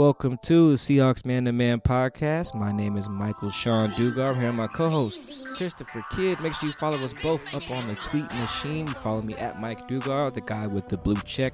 Welcome 0.00 0.38
to 0.44 0.70
the 0.70 0.76
Seahawks 0.76 1.26
Man 1.26 1.44
to 1.44 1.52
Man 1.52 1.78
podcast. 1.78 2.54
My 2.54 2.72
name 2.72 2.96
is 2.96 3.06
Michael-Shawn 3.06 3.90
Dugar. 3.90 4.34
Here, 4.34 4.50
my 4.50 4.66
co-host 4.66 5.46
Christopher 5.56 6.02
Kidd. 6.10 6.40
Make 6.40 6.54
sure 6.54 6.70
you 6.70 6.72
follow 6.72 6.96
us 7.04 7.12
both 7.12 7.54
up 7.54 7.70
on 7.70 7.86
the 7.86 7.96
tweet 7.96 8.24
machine. 8.36 8.86
Follow 8.86 9.20
me 9.20 9.34
at 9.34 9.60
Mike 9.60 9.86
Dugar, 9.88 10.32
the 10.32 10.40
guy 10.40 10.66
with 10.66 10.88
the 10.88 10.96
blue 10.96 11.16
check 11.26 11.52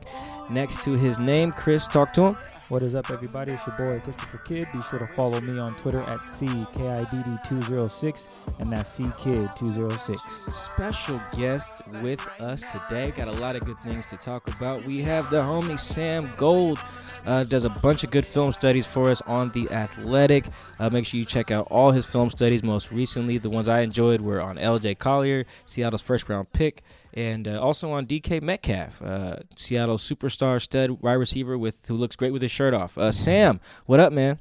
next 0.49 0.85
to 0.85 0.93
his 0.93 1.19
name. 1.19 1.51
Chris, 1.51 1.89
talk 1.89 2.13
to 2.13 2.23
him. 2.23 2.37
What 2.69 2.83
is 2.83 2.97
up, 2.97 3.13
everybody? 3.13 3.53
It's 3.53 3.65
your 3.65 3.77
boy 3.77 4.01
Christopher 4.01 4.39
Kidd. 4.39 4.67
Be 4.73 4.83
sure 4.83 4.99
to 4.99 5.07
follow 5.07 5.41
me 5.41 5.57
on 5.57 5.77
Twitter 5.77 6.01
at 6.01 6.19
CKIDD206, 6.19 8.29
and 8.59 8.73
that's 8.73 8.99
CKid206. 8.99 10.19
Special 10.51 11.21
guest 11.39 11.83
with 12.03 12.27
us 12.41 12.63
today. 12.63 13.13
Got 13.13 13.29
a 13.29 13.41
lot 13.41 13.55
of 13.55 13.65
good 13.65 13.79
things 13.85 14.11
to 14.11 14.17
talk 14.17 14.49
about. 14.49 14.85
We 14.85 15.01
have 15.03 15.31
the 15.31 15.43
homie 15.43 15.79
Sam 15.79 16.29
Gold. 16.37 16.81
Uh, 17.25 17.45
does 17.45 17.63
a 17.63 17.71
bunch 17.71 18.03
of 18.03 18.11
good 18.11 18.27
film 18.27 18.53
studies 18.53 18.85
for 18.87 19.11
us 19.11 19.23
on 19.23 19.51
The 19.51 19.71
Athletic. 19.71 20.47
Uh, 20.81 20.91
make 20.91 21.07
sure 21.07 21.19
you 21.19 21.25
check 21.25 21.53
out 21.53 21.69
all 21.71 21.93
his 21.93 22.07
film 22.07 22.31
studies. 22.31 22.65
Most 22.65 22.91
recently, 22.91 23.39
the 23.39 23.51
ones 23.51 23.69
I 23.69 23.79
enjoyed 23.81 24.21
were 24.21 24.41
on 24.41 24.57
LJ 24.57 24.99
Collier, 24.99 25.45
Seattle's 25.67 26.03
first 26.03 26.29
round 26.29 26.53
pick, 26.53 26.83
and 27.17 27.49
uh, 27.49 27.59
also 27.61 27.91
on 27.91 28.07
DK 28.07 28.43
Metcalf, 28.43 29.01
uh, 29.03 29.37
Seattle 29.57 29.97
superstar 29.97 30.61
stud 30.61 31.03
wide 31.03 31.15
receiver 31.15 31.57
with 31.57 31.89
who 31.89 31.95
looks 31.95 32.15
great 32.15 32.33
with 32.33 32.43
his 32.43 32.51
shirt 32.51 32.75
off. 32.75 32.97
Uh, 32.99 33.11
Sam, 33.11 33.59
what 33.87 33.99
up, 33.99 34.13
man? 34.13 34.39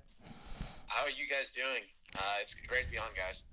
How 0.88 1.05
are 1.05 1.09
you 1.09 1.25
guys 1.29 1.49
doing? 1.51 1.84
Uh, 2.13 2.20
it's 2.41 2.53
great 2.67 2.84
to 2.84 2.91
be 2.91 2.98
on, 2.98 3.07
guys. 3.15 3.43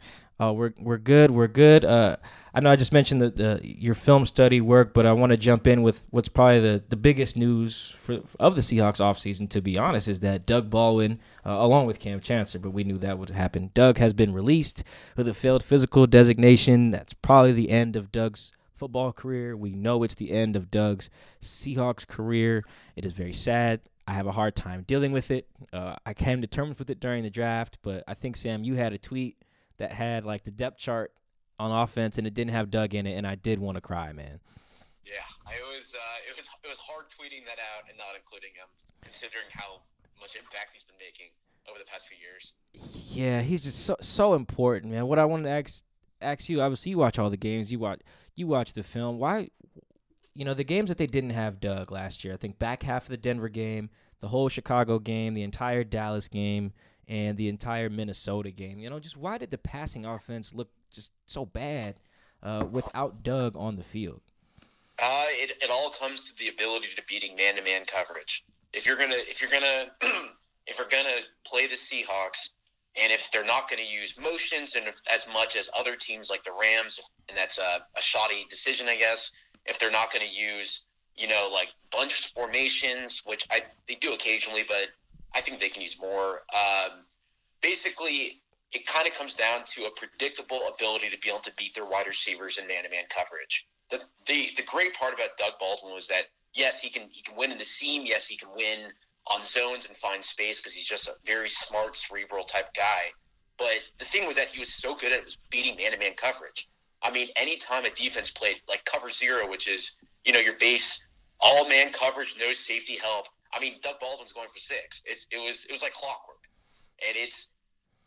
Oh, 0.41 0.53
we're 0.53 0.73
we're 0.81 0.99
good. 0.99 1.31
We're 1.31 1.47
good. 1.47 1.85
Uh, 1.85 2.17
I 2.53 2.61
know 2.61 2.71
I 2.71 2.75
just 2.75 2.93
mentioned 2.93 3.21
the, 3.21 3.31
the 3.31 3.61
your 3.63 3.95
film 3.95 4.27
study 4.27 4.61
work, 4.61 4.93
but 4.93 5.07
I 5.07 5.13
want 5.13 5.31
to 5.31 5.37
jump 5.37 5.69
in 5.69 5.83
with 5.83 6.05
what's 6.11 6.29
probably 6.29 6.59
the, 6.59 6.83
the 6.89 6.97
biggest 6.97 7.37
news 7.37 7.91
for 7.91 8.23
of 8.41 8.57
the 8.57 8.61
Seahawks 8.61 9.01
offseason, 9.01 9.49
to 9.51 9.61
be 9.61 9.79
honest, 9.79 10.09
is 10.09 10.19
that 10.21 10.47
Doug 10.47 10.69
Baldwin, 10.69 11.21
uh, 11.47 11.57
along 11.59 11.87
with 11.87 12.01
Cam 12.01 12.21
Chancellor, 12.21 12.61
but 12.61 12.71
we 12.71 12.83
knew 12.83 12.99
that 12.99 13.19
would 13.19 13.31
happen. 13.31 13.71
Doug 13.73 13.99
has 13.99 14.15
been 14.15 14.33
released 14.33 14.83
with 15.17 15.29
a 15.29 15.35
failed 15.35 15.63
physical 15.63 16.09
designation. 16.09 16.91
That's 16.91 17.15
probably 17.15 17.53
the 17.53 17.71
end 17.71 17.95
of 17.95 18.11
Doug's 18.11 18.53
football 18.83 19.13
career. 19.13 19.57
We 19.57 19.71
know 19.71 20.03
it's 20.03 20.17
the 20.17 20.33
end 20.33 20.57
of 20.57 20.69
Doug's 20.69 21.09
Seahawks 21.41 22.05
career. 22.05 22.65
It 22.97 23.07
is 23.07 23.13
very 23.13 23.33
sad. 23.33 23.81
I 24.09 24.15
have 24.15 24.27
a 24.27 24.33
hard 24.33 24.57
time 24.57 24.83
dealing 24.83 25.13
with 25.13 25.31
it. 25.31 25.47
Uh, 25.73 25.95
I 26.05 26.15
came 26.15 26.41
to 26.41 26.49
terms 26.49 26.81
with 26.81 26.91
it 26.91 26.99
during 26.99 27.23
the 27.23 27.31
draft, 27.31 27.79
but 27.83 28.03
I 28.09 28.15
think 28.15 28.37
Sam, 28.37 28.65
you 28.65 28.75
had 28.75 28.93
a 28.93 28.99
tweet 28.99 29.37
that 29.79 29.93
had 29.93 30.25
like 30.25 30.43
the 30.43 30.51
depth 30.51 30.79
chart 30.79 31.13
on 31.61 31.71
offense, 31.71 32.19
and 32.19 32.27
it 32.27 32.35
didn't 32.35 32.51
have 32.51 32.73
Doug 32.73 32.93
in 32.93 33.07
it, 33.07 33.13
and 33.13 33.25
I 33.25 33.37
did 33.37 33.61
want 33.61 33.77
to 33.77 33.81
cry, 33.81 34.13
man. 34.13 34.41
Yeah, 35.07 35.53
it 35.53 35.63
was 35.73 35.95
uh, 35.95 36.29
it 36.29 36.37
was 36.37 36.49
it 36.65 36.69
was 36.69 36.79
hard 36.79 37.05
tweeting 37.07 37.45
that 37.45 37.61
out 37.63 37.89
and 37.89 37.97
not 37.97 38.17
including 38.17 38.51
him, 38.51 38.67
considering 39.01 39.47
how 39.53 39.79
much 40.21 40.35
impact 40.35 40.71
he's 40.73 40.83
been 40.83 40.99
making 40.99 41.29
over 41.71 41.79
the 41.79 41.85
past 41.85 42.09
few 42.09 42.19
years. 42.19 42.53
Yeah, 43.15 43.43
he's 43.43 43.63
just 43.63 43.87
so 43.87 43.95
so 44.01 44.35
important, 44.35 44.93
man. 44.93 45.07
What 45.07 45.21
I 45.21 45.25
wanted 45.25 45.45
to 45.45 45.51
ask 45.51 45.85
ask 46.23 46.49
you, 46.49 46.61
obviously 46.61 46.91
you 46.91 46.99
watch 46.99 47.19
all 47.19 47.31
the 47.31 47.37
games, 47.37 47.73
you 47.73 47.79
watch 47.79 48.01
you 48.35 48.47
watch 48.47 48.73
the 48.73 48.83
film. 48.83 49.19
Why, 49.19 49.51
you 50.35 50.45
know, 50.45 50.55
the 50.55 50.65
games 50.65 50.89
that 50.89 50.99
they 50.99 51.07
didn't 51.07 51.31
have 51.31 51.61
Doug 51.61 51.91
last 51.91 52.25
year. 52.25 52.35
I 52.35 52.37
think 52.37 52.59
back 52.59 52.83
half 52.83 53.05
of 53.05 53.11
the 53.11 53.17
Denver 53.17 53.49
game, 53.49 53.91
the 54.21 54.29
whole 54.29 54.49
Chicago 54.49 54.99
game, 54.99 55.35
the 55.35 55.43
entire 55.43 55.85
Dallas 55.85 56.29
game, 56.29 56.73
and 57.09 57.37
the 57.37 57.49
entire 57.49 57.91
Minnesota 57.91 58.51
game. 58.51 58.79
You 58.79 58.89
know, 58.89 59.01
just 59.01 59.17
why 59.17 59.39
did 59.39 59.51
the 59.51 59.59
passing 59.59 60.07
offense 60.07 60.55
look 60.55 60.71
just 60.91 61.13
so 61.27 61.45
bad 61.45 61.97
uh, 62.43 62.65
without 62.71 63.23
Doug 63.23 63.57
on 63.57 63.77
the 63.77 63.83
field? 63.83 64.23
Uh, 65.03 65.25
it, 65.29 65.53
it 65.63 65.71
all 65.71 65.91
comes 65.91 66.31
to 66.31 66.39
the 66.39 66.49
ability 66.49 66.89
to 66.95 67.03
beating 67.09 67.35
man-to-man 67.37 67.85
coverage. 67.87 68.45
If 68.73 68.87
you're 68.87 68.97
gonna 68.97 69.17
if 69.19 69.41
you're 69.41 69.51
gonna 69.51 69.87
if 70.67 70.79
you're 70.79 70.89
gonna 70.89 71.21
play 71.45 71.67
the 71.67 71.75
Seahawks, 71.75 72.51
and 73.01 73.13
if 73.13 73.29
they're 73.33 73.45
not 73.45 73.71
going 73.71 73.83
to 73.83 73.89
use 73.89 74.17
motions 74.19 74.77
and 74.77 74.87
if, 74.87 75.01
as 75.13 75.27
much 75.33 75.57
as 75.57 75.71
other 75.77 75.97
teams 75.97 76.31
like 76.31 76.45
the 76.45 76.53
Rams, 76.53 77.01
and 77.29 77.37
that's 77.37 77.59
a, 77.59 77.87
a 77.97 78.03
shoddy 78.03 78.47
decision, 78.51 78.89
I 78.89 78.97
guess. 78.97 79.33
If 79.65 79.79
they're 79.79 79.91
not 79.91 80.13
going 80.13 80.27
to 80.27 80.33
use 80.33 80.85
you 81.17 81.29
know 81.29 81.51
like 81.53 81.69
bunch 81.91 82.33
formations, 82.35 83.23
which 83.25 83.47
I 83.51 83.63
they 83.89 83.95
do 83.95 84.13
occasionally, 84.13 84.65
but 84.67 84.89
I 85.35 85.41
think 85.41 85.61
they 85.61 85.69
can 85.69 85.83
use 85.83 85.97
more. 86.01 86.43
Um, 86.55 87.05
basically, 87.63 88.43
it 88.73 88.87
kind 88.87 89.07
of 89.07 89.15
comes 89.15 89.35
down 89.35 89.65
to 89.67 89.85
a 89.85 89.91
predictable 89.91 90.61
ability 90.75 91.11
to 91.11 91.19
be 91.19 91.29
able 91.29 91.41
to 91.41 91.53
beat 91.57 91.75
their 91.75 91.85
wide 91.85 92.07
receivers 92.07 92.59
in 92.59 92.67
man-to-man 92.67 93.05
coverage. 93.15 93.67
The, 93.91 94.01
the 94.27 94.51
the 94.57 94.63
great 94.63 94.95
part 94.95 95.15
about 95.15 95.37
Doug 95.39 95.53
Baldwin 95.59 95.95
was 95.95 96.09
that 96.09 96.25
yes, 96.55 96.81
he 96.81 96.89
can 96.91 97.09
he 97.11 97.23
can 97.23 97.37
win 97.37 97.53
in 97.53 97.59
the 97.59 97.65
seam. 97.65 98.03
Yes, 98.05 98.27
he 98.27 98.37
can 98.37 98.49
win 98.57 98.91
on 99.27 99.45
zones 99.45 99.87
and 99.87 99.97
find 99.97 100.25
space 100.25 100.61
because 100.61 100.73
he's 100.73 100.87
just 100.87 101.09
a 101.09 101.15
very 101.25 101.49
smart, 101.49 101.97
cerebral 101.97 102.45
type 102.45 102.75
guy. 102.75 103.13
But 103.59 103.81
the 103.99 104.05
thing 104.05 104.27
was 104.27 104.37
that 104.37 104.49
he 104.49 104.59
was 104.59 104.73
so 104.73 104.95
good 104.95 105.13
at 105.13 105.19
it 105.19 105.25
was 105.25 105.39
beating 105.51 105.77
man-to-man 105.77 106.15
coverage. 106.17 106.69
I 107.03 107.11
mean, 107.11 107.29
anytime 107.37 107.85
a 107.85 107.91
defense 107.91 108.31
played 108.31 108.57
like 108.69 108.85
cover 108.85 109.11
zero, 109.11 109.49
which 109.49 109.69
is 109.69 109.93
you 110.25 110.33
know 110.33 110.41
your 110.41 110.55
base 110.55 111.03
all 111.41 111.69
man 111.69 111.93
coverage, 111.93 112.37
no 112.39 112.53
safety 112.53 112.97
help. 112.97 113.27
I 113.53 113.61
mean, 113.61 113.75
Doug 113.83 114.01
Baldwin's 114.01 114.33
going 114.33 114.49
for 114.49 114.59
six. 114.59 115.03
It's, 115.05 115.27
it 115.31 115.39
was 115.39 115.67
it 115.67 115.73
was 115.73 115.83
like 115.83 115.93
clockwork, 115.93 116.43
and 117.07 117.17
it's 117.17 117.49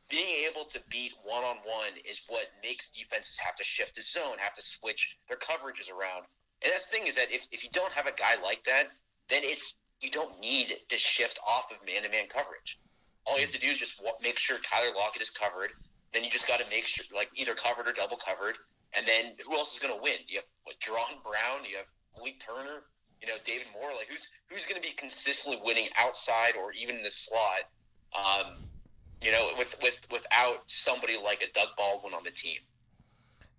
being 0.10 0.46
able 0.50 0.66
to 0.66 0.80
beat 0.90 1.14
one 1.24 1.44
on 1.44 1.58
one 1.66 1.92
is 2.08 2.22
what 2.28 2.46
makes 2.64 2.90
defenses 2.90 3.38
have 3.38 3.56
to 3.56 3.64
shift 3.64 3.96
the 3.96 4.02
zone, 4.02 4.38
have 4.38 4.54
to 4.54 4.62
switch 4.62 5.18
their 5.28 5.38
coverages 5.38 5.92
around. 5.92 6.26
And 6.64 6.72
that's 6.72 6.88
the 6.88 6.98
thing 6.98 7.08
is 7.08 7.16
that 7.16 7.32
if, 7.32 7.48
if 7.52 7.64
you 7.64 7.70
don't 7.74 7.92
have 7.92 8.06
a 8.06 8.12
guy 8.12 8.42
like 8.44 8.64
that, 8.66 8.90
then 9.30 9.42
it's 9.44 9.76
you 10.06 10.12
don't 10.12 10.40
need 10.40 10.76
to 10.88 10.98
shift 10.98 11.40
off 11.48 11.72
of 11.72 11.86
man 11.86 12.04
to 12.04 12.10
man 12.10 12.28
coverage. 12.30 12.80
All 13.26 13.36
you 13.36 13.42
have 13.42 13.52
to 13.52 13.60
do 13.60 13.68
is 13.68 13.80
just 13.80 14.02
make 14.22 14.38
sure 14.38 14.58
Tyler 14.60 14.94
Lockett 14.96 15.22
is 15.22 15.32
covered. 15.32 15.72
Then 16.14 16.24
you 16.24 16.30
just 16.30 16.48
got 16.48 16.60
to 16.60 16.66
make 16.70 16.86
sure 16.86 17.06
like 17.14 17.30
either 17.36 17.56
covered 17.56 17.88
or 17.88 17.94
double 17.94 18.18
covered. 18.18 18.56
And 18.96 19.06
then 19.08 19.34
who 19.46 19.56
else 19.56 19.74
is 19.74 19.80
going 19.80 19.94
to 19.94 20.02
win? 20.02 20.18
You 20.28 20.38
have 20.38 20.46
what, 20.64 20.80
Jaron 20.80 21.22
Brown, 21.24 21.66
you 21.70 21.78
have 21.78 21.88
Malik 22.16 22.40
Turner, 22.40 22.84
you 23.22 23.28
know 23.28 23.36
David 23.44 23.68
Moore. 23.74 23.90
Like 23.98 24.08
who's 24.08 24.28
who's 24.50 24.66
going 24.66 24.82
to 24.82 24.88
be 24.88 24.94
consistently 24.94 25.60
winning 25.64 25.90
outside 25.98 26.54
or 26.56 26.72
even 26.74 26.98
in 26.98 27.04
the 27.04 27.12
slot? 27.12 27.66
Um, 28.14 28.54
you 29.24 29.32
know, 29.32 29.50
with 29.58 29.76
with 29.82 30.00
without 30.12 30.64
somebody 30.68 31.18
like 31.22 31.42
a 31.42 31.52
Doug 31.58 31.70
Baldwin 31.78 32.14
on 32.14 32.24
the 32.24 32.32
team. 32.32 32.60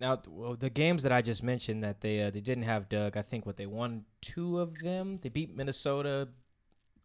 Now, 0.00 0.16
the 0.16 0.70
games 0.70 1.02
that 1.04 1.12
I 1.12 1.22
just 1.22 1.42
mentioned 1.42 1.82
that 1.82 2.00
they 2.00 2.20
uh, 2.22 2.30
they 2.30 2.40
didn't 2.40 2.64
have 2.64 2.88
Doug, 2.88 3.16
I 3.16 3.22
think 3.22 3.46
what 3.46 3.56
they 3.56 3.66
won 3.66 4.04
two 4.20 4.58
of 4.58 4.78
them. 4.80 5.18
They 5.22 5.30
beat 5.30 5.56
Minnesota, 5.56 6.28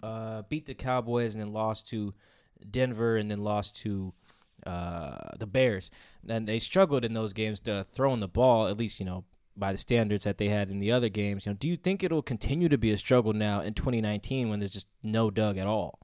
uh, 0.03 0.43
beat 0.49 0.65
the 0.65 0.73
Cowboys, 0.73 1.33
and 1.33 1.41
then 1.41 1.53
lost 1.53 1.87
to 1.89 2.13
Denver, 2.69 3.15
and 3.15 3.31
then 3.31 3.39
lost 3.39 3.77
to 3.83 4.13
uh, 4.65 5.29
the 5.39 5.47
Bears. 5.47 5.89
And 6.27 6.47
they 6.47 6.59
struggled 6.59 7.05
in 7.05 7.13
those 7.13 7.31
games 7.31 7.61
to 7.61 7.85
throwing 7.91 8.19
the 8.19 8.27
ball, 8.27 8.67
at 8.67 8.77
least 8.77 8.99
you 8.99 9.05
know 9.05 9.23
by 9.55 9.71
the 9.71 9.77
standards 9.77 10.23
that 10.23 10.37
they 10.37 10.49
had 10.49 10.69
in 10.69 10.79
the 10.79 10.91
other 10.91 11.09
games. 11.09 11.45
You 11.45 11.51
know, 11.51 11.57
do 11.57 11.67
you 11.67 11.77
think 11.77 12.03
it'll 12.03 12.21
continue 12.21 12.69
to 12.69 12.77
be 12.77 12.91
a 12.91 12.97
struggle 12.97 13.33
now 13.33 13.61
in 13.61 13.73
2019 13.73 14.49
when 14.49 14.59
there's 14.59 14.71
just 14.71 14.87
no 15.03 15.29
Doug 15.29 15.57
at 15.57 15.67
all? 15.67 15.99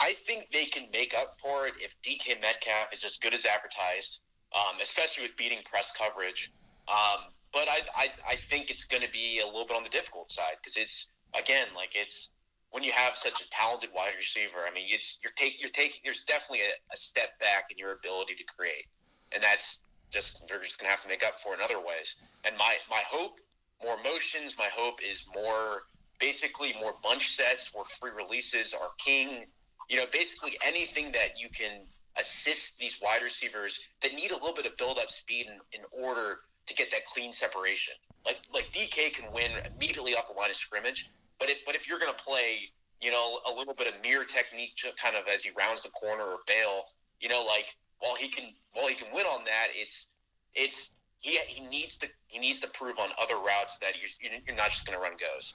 I 0.00 0.14
think 0.26 0.46
they 0.52 0.64
can 0.64 0.84
make 0.92 1.14
up 1.14 1.36
for 1.42 1.66
it 1.66 1.74
if 1.78 1.94
DK 2.02 2.40
Metcalf 2.40 2.92
is 2.92 3.04
as 3.04 3.18
good 3.18 3.34
as 3.34 3.44
advertised, 3.44 4.20
um, 4.54 4.80
especially 4.82 5.24
with 5.24 5.36
beating 5.36 5.58
press 5.70 5.92
coverage. 5.92 6.52
Um, 6.88 7.30
but 7.52 7.68
I, 7.68 7.80
I, 7.96 8.08
I 8.28 8.36
think 8.48 8.70
it's 8.70 8.84
going 8.84 9.02
to 9.02 9.10
be 9.10 9.40
a 9.42 9.46
little 9.46 9.66
bit 9.66 9.76
on 9.76 9.82
the 9.82 9.90
difficult 9.90 10.30
side 10.30 10.54
because 10.62 10.76
it's 10.76 11.08
again 11.38 11.66
like 11.74 11.90
it's 11.94 12.30
when 12.70 12.84
you 12.84 12.92
have 12.92 13.16
such 13.16 13.40
a 13.40 13.50
talented 13.50 13.90
wide 13.94 14.12
receiver. 14.16 14.58
I 14.66 14.72
mean, 14.72 14.86
it's 14.88 15.18
you're 15.22 15.32
taking 15.36 15.58
you're 15.60 15.70
taking 15.70 16.00
there's 16.04 16.22
definitely 16.22 16.60
a, 16.60 16.94
a 16.94 16.96
step 16.96 17.38
back 17.40 17.64
in 17.70 17.78
your 17.78 17.92
ability 17.92 18.34
to 18.34 18.44
create, 18.44 18.86
and 19.32 19.42
that's 19.42 19.80
just 20.10 20.44
they're 20.48 20.62
just 20.62 20.78
going 20.78 20.86
to 20.86 20.90
have 20.90 21.02
to 21.02 21.08
make 21.08 21.24
up 21.24 21.40
for 21.40 21.54
in 21.54 21.60
other 21.60 21.78
ways. 21.78 22.16
And 22.44 22.56
my 22.56 22.76
my 22.88 23.02
hope, 23.08 23.40
more 23.82 23.96
motions. 24.04 24.56
My 24.58 24.68
hope 24.72 25.00
is 25.02 25.24
more 25.34 25.82
basically 26.20 26.74
more 26.80 26.94
bunch 27.02 27.34
sets, 27.34 27.72
more 27.74 27.84
free 27.84 28.10
releases 28.10 28.74
are 28.74 28.90
king 28.98 29.46
you 29.90 29.96
know, 29.96 30.06
basically 30.12 30.56
anything 30.64 31.10
that 31.12 31.38
you 31.38 31.48
can 31.50 31.82
assist 32.18 32.78
these 32.78 32.98
wide 33.02 33.22
receivers 33.22 33.80
that 34.02 34.14
need 34.14 34.30
a 34.30 34.34
little 34.34 34.54
bit 34.54 34.66
of 34.66 34.76
build 34.76 34.98
up 34.98 35.10
speed 35.10 35.46
in, 35.46 35.80
in 35.80 35.86
order 35.92 36.40
to 36.66 36.74
get 36.74 36.90
that 36.90 37.04
clean 37.06 37.32
separation. 37.32 37.94
Like 38.26 38.38
like 38.52 38.66
DK 38.72 39.12
can 39.14 39.32
win 39.32 39.50
immediately 39.74 40.14
off 40.14 40.28
the 40.28 40.34
line 40.34 40.50
of 40.50 40.56
scrimmage, 40.56 41.10
but 41.38 41.48
if 41.50 41.58
but 41.64 41.74
if 41.74 41.88
you're 41.88 41.98
going 41.98 42.14
to 42.14 42.22
play, 42.22 42.70
you 43.00 43.10
know, 43.10 43.40
a 43.50 43.52
little 43.52 43.74
bit 43.74 43.86
of 43.86 43.94
mirror 44.02 44.24
technique, 44.24 44.72
kind 45.02 45.16
of 45.16 45.26
as 45.32 45.42
he 45.42 45.50
rounds 45.58 45.82
the 45.82 45.90
corner 45.90 46.24
or 46.24 46.38
bail, 46.46 46.84
you 47.20 47.28
know, 47.28 47.44
like 47.44 47.66
while 48.00 48.14
he 48.14 48.28
can 48.28 48.52
while 48.72 48.88
he 48.88 48.94
can 48.94 49.08
win 49.12 49.24
on 49.26 49.44
that, 49.44 49.68
it's 49.74 50.08
it's 50.54 50.90
he 51.18 51.38
he 51.48 51.64
needs 51.66 51.96
to 51.98 52.08
he 52.26 52.38
needs 52.38 52.60
to 52.60 52.68
prove 52.70 52.98
on 52.98 53.10
other 53.20 53.36
routes 53.36 53.78
that 53.78 53.94
you're 54.00 54.32
you're 54.46 54.56
not 54.56 54.70
just 54.70 54.86
going 54.86 54.96
to 54.96 55.02
run 55.02 55.12
goes. 55.12 55.54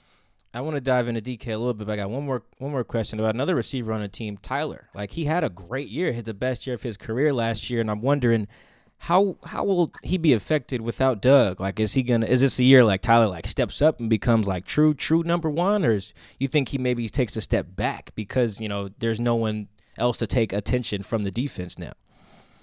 I 0.56 0.62
want 0.62 0.74
to 0.74 0.80
dive 0.80 1.06
into 1.06 1.20
DK 1.20 1.48
a 1.48 1.58
little 1.58 1.74
bit, 1.74 1.86
but 1.86 1.92
I 1.92 1.96
got 1.96 2.08
one 2.08 2.24
more 2.24 2.42
one 2.56 2.70
more 2.70 2.82
question 2.82 3.20
about 3.20 3.34
another 3.34 3.54
receiver 3.54 3.92
on 3.92 4.00
the 4.00 4.08
team, 4.08 4.38
Tyler. 4.38 4.88
Like 4.94 5.10
he 5.10 5.26
had 5.26 5.44
a 5.44 5.50
great 5.50 5.90
year, 5.90 6.12
hit 6.12 6.24
the 6.24 6.32
best 6.32 6.66
year 6.66 6.74
of 6.74 6.82
his 6.82 6.96
career 6.96 7.30
last 7.34 7.68
year, 7.68 7.82
and 7.82 7.90
I'm 7.90 8.00
wondering 8.00 8.48
how 8.96 9.36
how 9.44 9.64
will 9.64 9.92
he 10.02 10.16
be 10.16 10.32
affected 10.32 10.80
without 10.80 11.20
Doug? 11.20 11.60
Like, 11.60 11.78
is 11.78 11.92
he 11.92 12.02
gonna? 12.02 12.24
Is 12.24 12.40
this 12.40 12.58
a 12.58 12.64
year 12.64 12.84
like 12.84 13.02
Tyler 13.02 13.26
like 13.26 13.46
steps 13.46 13.82
up 13.82 14.00
and 14.00 14.08
becomes 14.08 14.48
like 14.48 14.64
true 14.64 14.94
true 14.94 15.22
number 15.22 15.50
one, 15.50 15.84
or 15.84 15.96
is, 15.96 16.14
you 16.40 16.48
think 16.48 16.70
he 16.70 16.78
maybe 16.78 17.06
takes 17.10 17.36
a 17.36 17.42
step 17.42 17.76
back 17.76 18.12
because 18.14 18.58
you 18.58 18.68
know 18.68 18.88
there's 18.98 19.20
no 19.20 19.34
one 19.34 19.68
else 19.98 20.16
to 20.18 20.26
take 20.26 20.54
attention 20.54 21.02
from 21.02 21.22
the 21.22 21.30
defense 21.30 21.78
now? 21.78 21.92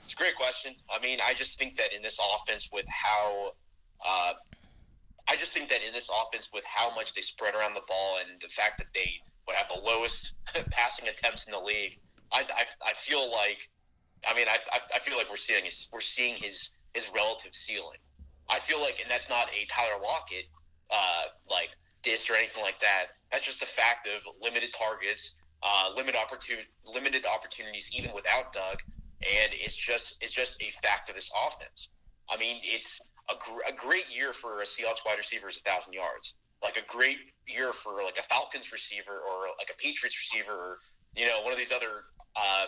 It's 0.03 0.13
a 0.13 0.17
great 0.17 0.35
question. 0.35 0.73
I 0.91 0.99
mean, 0.99 1.19
I 1.23 1.35
just 1.35 1.59
think 1.59 1.77
that 1.77 1.93
in 1.93 2.01
this 2.01 2.19
offense, 2.35 2.69
with 2.73 2.85
how, 2.87 3.51
uh, 4.03 4.33
I 5.29 5.35
just 5.35 5.53
think 5.53 5.69
that 5.69 5.79
in 5.85 5.93
this 5.93 6.09
offense, 6.09 6.49
with 6.53 6.65
how 6.65 6.93
much 6.95 7.13
they 7.13 7.21
spread 7.21 7.55
around 7.55 7.75
the 7.75 7.81
ball 7.87 8.19
and 8.19 8.41
the 8.41 8.49
fact 8.49 8.77
that 8.79 8.87
they 8.93 9.21
would 9.47 9.55
have 9.55 9.67
the 9.69 9.79
lowest 9.79 10.33
passing 10.71 11.07
attempts 11.07 11.45
in 11.45 11.53
the 11.53 11.59
league, 11.59 11.99
I, 12.31 12.41
I, 12.41 12.65
I 12.85 12.93
feel 12.93 13.31
like 13.31 13.69
I 14.27 14.33
mean, 14.35 14.47
I, 14.47 14.57
I, 14.95 14.99
feel 14.99 15.17
like 15.17 15.29
we're 15.29 15.35
seeing 15.35 15.65
his, 15.65 15.89
we're 15.91 16.01
seeing 16.01 16.35
his 16.35 16.71
his 16.93 17.09
relative 17.15 17.53
ceiling. 17.53 17.97
I 18.49 18.59
feel 18.59 18.81
like, 18.81 18.99
and 19.01 19.09
that's 19.09 19.29
not 19.29 19.47
a 19.49 19.65
Tyler 19.65 20.01
Lockett 20.01 20.45
uh, 20.91 21.25
like 21.49 21.69
diss 22.03 22.29
or 22.29 22.35
anything 22.35 22.63
like 22.63 22.79
that. 22.81 23.07
That's 23.31 23.43
just 23.43 23.61
a 23.63 23.65
fact 23.65 24.07
of 24.07 24.21
limited 24.41 24.73
targets, 24.73 25.33
uh, 25.63 25.89
limited 25.95 26.19
opportunity, 26.19 26.67
limited 26.85 27.25
opportunities, 27.25 27.89
even 27.93 28.13
without 28.13 28.53
Doug. 28.53 28.81
And 29.21 29.53
it's 29.53 29.75
just 29.75 30.17
it's 30.21 30.33
just 30.33 30.61
a 30.61 30.69
fact 30.85 31.09
of 31.09 31.15
this 31.15 31.31
offense. 31.47 31.89
I 32.29 32.37
mean, 32.37 32.59
it's 32.63 33.01
a, 33.29 33.33
gr- 33.33 33.63
a 33.67 33.73
great 33.73 34.05
year 34.13 34.33
for 34.33 34.61
a 34.61 34.65
Seahawks 34.65 35.05
wide 35.05 35.17
receiver 35.17 35.49
is 35.49 35.57
a 35.57 35.69
thousand 35.69 35.93
yards. 35.93 36.33
Like 36.61 36.77
a 36.77 36.85
great 36.87 37.17
year 37.47 37.73
for 37.73 38.03
like 38.03 38.17
a 38.17 38.23
Falcons 38.23 38.71
receiver 38.71 39.11
or 39.11 39.47
like 39.57 39.69
a 39.69 39.77
Patriots 39.81 40.17
receiver 40.17 40.53
or 40.53 40.77
you 41.15 41.25
know 41.25 41.41
one 41.43 41.51
of 41.51 41.57
these 41.57 41.71
other 41.71 42.05
uh, 42.35 42.65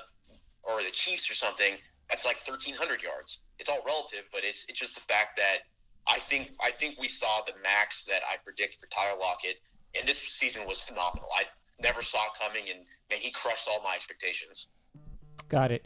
or 0.64 0.84
the 0.84 0.92
Chiefs 0.92 1.30
or 1.30 1.34
something, 1.34 1.76
that's 2.10 2.26
like 2.26 2.38
1,300 2.46 3.02
yards. 3.02 3.40
It's 3.60 3.70
all 3.70 3.80
relative, 3.86 4.26
but 4.32 4.44
it's 4.44 4.66
it's 4.68 4.80
just 4.80 4.96
the 4.96 5.02
fact 5.02 5.38
that 5.38 5.60
I 6.08 6.20
think 6.20 6.52
I 6.62 6.72
think 6.72 7.00
we 7.00 7.08
saw 7.08 7.42
the 7.46 7.54
max 7.64 8.04
that 8.06 8.22
I 8.30 8.36
predict 8.44 8.78
for 8.80 8.88
Tyler 8.88 9.18
Lockett, 9.20 9.62
and 9.98 10.08
this 10.08 10.20
season 10.20 10.68
was 10.68 10.82
phenomenal. 10.82 11.30
I 11.36 11.44
never 11.82 12.02
saw 12.02 12.20
coming, 12.40 12.64
and 12.70 12.80
man, 13.10 13.20
he 13.20 13.32
crushed 13.32 13.68
all 13.70 13.82
my 13.84 13.96
expectations. 13.96 14.68
Got 15.50 15.72
it. 15.72 15.86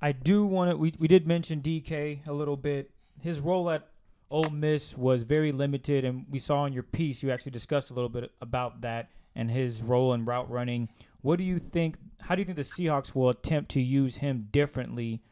I 0.00 0.12
do 0.12 0.44
want 0.44 0.70
to. 0.70 0.76
We 0.76 0.94
we 0.98 1.08
did 1.08 1.26
mention 1.26 1.60
DK 1.60 2.26
a 2.26 2.32
little 2.32 2.56
bit. 2.56 2.90
His 3.20 3.40
role 3.40 3.70
at 3.70 3.88
Ole 4.34 4.50
Miss 4.50 4.98
was 4.98 5.22
very 5.22 5.52
limited, 5.52 6.04
and 6.04 6.26
we 6.28 6.40
saw 6.40 6.64
in 6.64 6.72
your 6.72 6.82
piece 6.82 7.22
you 7.22 7.30
actually 7.30 7.52
discussed 7.52 7.92
a 7.92 7.94
little 7.94 8.08
bit 8.08 8.32
about 8.40 8.80
that 8.80 9.10
and 9.36 9.48
his 9.48 9.80
role 9.80 10.12
in 10.12 10.24
route 10.24 10.50
running. 10.50 10.88
What 11.20 11.38
do 11.38 11.44
you 11.44 11.60
think? 11.60 11.98
How 12.20 12.34
do 12.34 12.40
you 12.40 12.44
think 12.44 12.56
the 12.56 12.62
Seahawks 12.62 13.14
will 13.14 13.28
attempt 13.28 13.70
to 13.72 13.80
use 13.80 14.16
him 14.16 14.48
differently? 14.50 15.22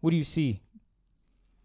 What 0.00 0.12
do 0.12 0.16
you 0.16 0.22
see? 0.22 0.60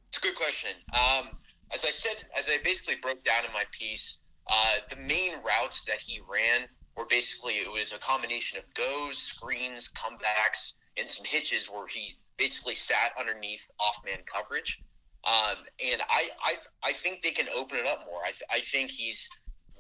It's 0.09 0.17
a 0.17 0.21
good 0.21 0.35
question. 0.35 0.71
Um, 0.91 1.37
as 1.71 1.85
I 1.85 1.91
said, 1.91 2.15
as 2.35 2.47
I 2.49 2.57
basically 2.63 2.95
broke 2.95 3.23
down 3.23 3.45
in 3.45 3.53
my 3.53 3.65
piece, 3.71 4.17
uh, 4.49 4.77
the 4.89 4.95
main 4.95 5.33
routes 5.33 5.85
that 5.85 5.99
he 5.99 6.19
ran 6.27 6.67
were 6.97 7.05
basically 7.05 7.57
it 7.57 7.71
was 7.71 7.93
a 7.93 7.99
combination 7.99 8.57
of 8.57 8.73
goes, 8.73 9.19
screens, 9.19 9.91
comebacks, 9.95 10.73
and 10.97 11.07
some 11.07 11.25
hitches 11.25 11.69
where 11.69 11.85
he 11.85 12.15
basically 12.37 12.73
sat 12.73 13.11
underneath 13.19 13.61
off-man 13.79 14.17
coverage. 14.25 14.81
Um, 15.25 15.57
and 15.83 16.01
I, 16.09 16.29
I, 16.43 16.53
I 16.83 16.93
think 16.93 17.23
they 17.23 17.31
can 17.31 17.47
open 17.55 17.79
it 17.79 17.87
up 17.87 18.05
more. 18.05 18.21
I, 18.23 18.31
th- 18.31 18.43
I 18.51 18.59
think 18.71 18.91
he's 18.91 19.27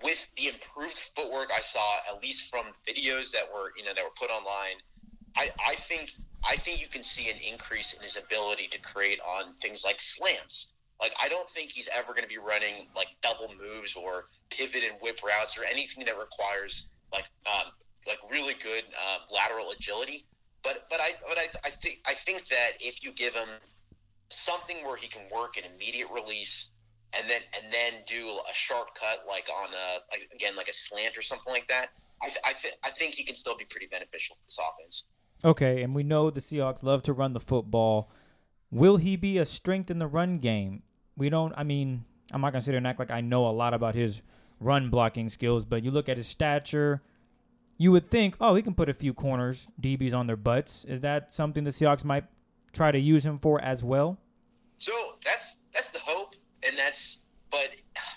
with 0.03 0.27
the 0.37 0.47
improved 0.47 0.97
footwork 1.15 1.51
I 1.55 1.61
saw, 1.61 1.97
at 2.09 2.21
least 2.21 2.49
from 2.49 2.65
videos 2.87 3.31
that 3.31 3.43
were 3.53 3.71
you 3.77 3.83
know 3.85 3.93
that 3.95 4.03
were 4.03 4.15
put 4.19 4.31
online, 4.31 4.77
I, 5.37 5.49
I 5.67 5.75
think 5.75 6.11
I 6.43 6.55
think 6.57 6.81
you 6.81 6.87
can 6.87 7.03
see 7.03 7.29
an 7.29 7.37
increase 7.37 7.93
in 7.93 8.01
his 8.01 8.17
ability 8.17 8.67
to 8.71 8.79
create 8.79 9.19
on 9.21 9.53
things 9.61 9.83
like 9.83 10.01
slants. 10.01 10.67
Like 10.99 11.13
I 11.21 11.27
don't 11.27 11.49
think 11.49 11.71
he's 11.71 11.89
ever 11.95 12.13
going 12.13 12.23
to 12.23 12.29
be 12.29 12.37
running 12.37 12.87
like 12.95 13.07
double 13.21 13.49
moves 13.61 13.95
or 13.95 14.25
pivot 14.49 14.83
and 14.83 14.95
whip 15.01 15.19
routes 15.23 15.57
or 15.57 15.63
anything 15.65 16.05
that 16.05 16.17
requires 16.17 16.87
like 17.11 17.25
um, 17.45 17.71
like 18.07 18.19
really 18.31 18.55
good 18.61 18.83
uh, 19.07 19.17
lateral 19.33 19.71
agility. 19.71 20.25
But 20.63 20.87
but 20.89 20.99
I 20.99 21.11
but 21.27 21.37
I, 21.37 21.47
I 21.63 21.69
think 21.69 21.99
I 22.07 22.13
think 22.13 22.47
that 22.47 22.71
if 22.79 23.03
you 23.03 23.11
give 23.11 23.33
him 23.33 23.49
something 24.29 24.77
where 24.83 24.97
he 24.97 25.07
can 25.07 25.21
work 25.33 25.57
an 25.57 25.63
immediate 25.75 26.07
release 26.13 26.69
and 27.17 27.29
then 27.29 27.41
and 27.55 27.71
then 27.71 28.01
do 28.07 28.27
a 28.27 28.53
sharp 28.53 28.87
cut 28.99 29.25
like 29.27 29.47
on 29.49 29.69
a 29.73 30.35
again 30.35 30.55
like 30.55 30.67
a 30.67 30.73
slant 30.73 31.17
or 31.17 31.21
something 31.21 31.51
like 31.51 31.67
that. 31.67 31.89
I 32.21 32.29
I, 32.43 32.53
I 32.83 32.89
think 32.91 33.13
he 33.13 33.23
can 33.23 33.35
still 33.35 33.57
be 33.57 33.65
pretty 33.65 33.87
beneficial 33.87 34.35
for 34.35 34.45
this 34.47 34.59
offense. 34.59 35.03
Okay, 35.43 35.83
and 35.83 35.93
we 35.93 36.03
know 36.03 36.29
the 36.29 36.39
Seahawks 36.39 36.83
love 36.83 37.03
to 37.03 37.13
run 37.13 37.33
the 37.33 37.39
football. 37.39 38.09
Will 38.71 38.97
he 38.97 39.15
be 39.15 39.37
a 39.37 39.45
strength 39.45 39.91
in 39.91 39.99
the 39.99 40.07
run 40.07 40.39
game? 40.39 40.83
We 41.15 41.29
don't. 41.29 41.53
I 41.55 41.63
mean, 41.63 42.05
I'm 42.31 42.41
not 42.41 42.51
gonna 42.51 42.61
sit 42.61 42.71
here 42.71 42.77
and 42.77 42.87
act 42.87 42.99
like 42.99 43.11
I 43.11 43.21
know 43.21 43.47
a 43.47 43.51
lot 43.51 43.73
about 43.73 43.95
his 43.95 44.21
run 44.59 44.89
blocking 44.89 45.29
skills, 45.29 45.65
but 45.65 45.83
you 45.83 45.91
look 45.91 46.09
at 46.09 46.17
his 46.17 46.27
stature. 46.27 47.01
You 47.77 47.91
would 47.91 48.09
think, 48.09 48.37
oh, 48.39 48.55
he 48.55 48.61
can 48.61 48.73
put 48.73 48.87
a 48.87 48.93
few 48.93 49.13
corners, 49.13 49.67
DBs 49.81 50.13
on 50.13 50.27
their 50.27 50.37
butts. 50.37 50.85
Is 50.85 51.01
that 51.01 51.29
something 51.29 51.65
the 51.65 51.71
Seahawks 51.71 52.05
might 52.05 52.23
try 52.75 52.91
to 52.91 52.99
use 52.99 53.25
him 53.25 53.39
for 53.39 53.61
as 53.61 53.83
well? 53.83 54.17
So 54.77 54.93
that's 55.23 55.57
that's 55.73 55.89
the 55.89 55.99
hope 55.99 56.35
and 56.63 56.77
that's 56.77 57.19
but 57.51 57.69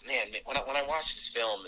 man, 0.06 0.26
when 0.44 0.56
I, 0.56 0.60
when 0.60 0.76
I 0.76 0.82
watch 0.82 1.14
this 1.14 1.28
film, 1.28 1.66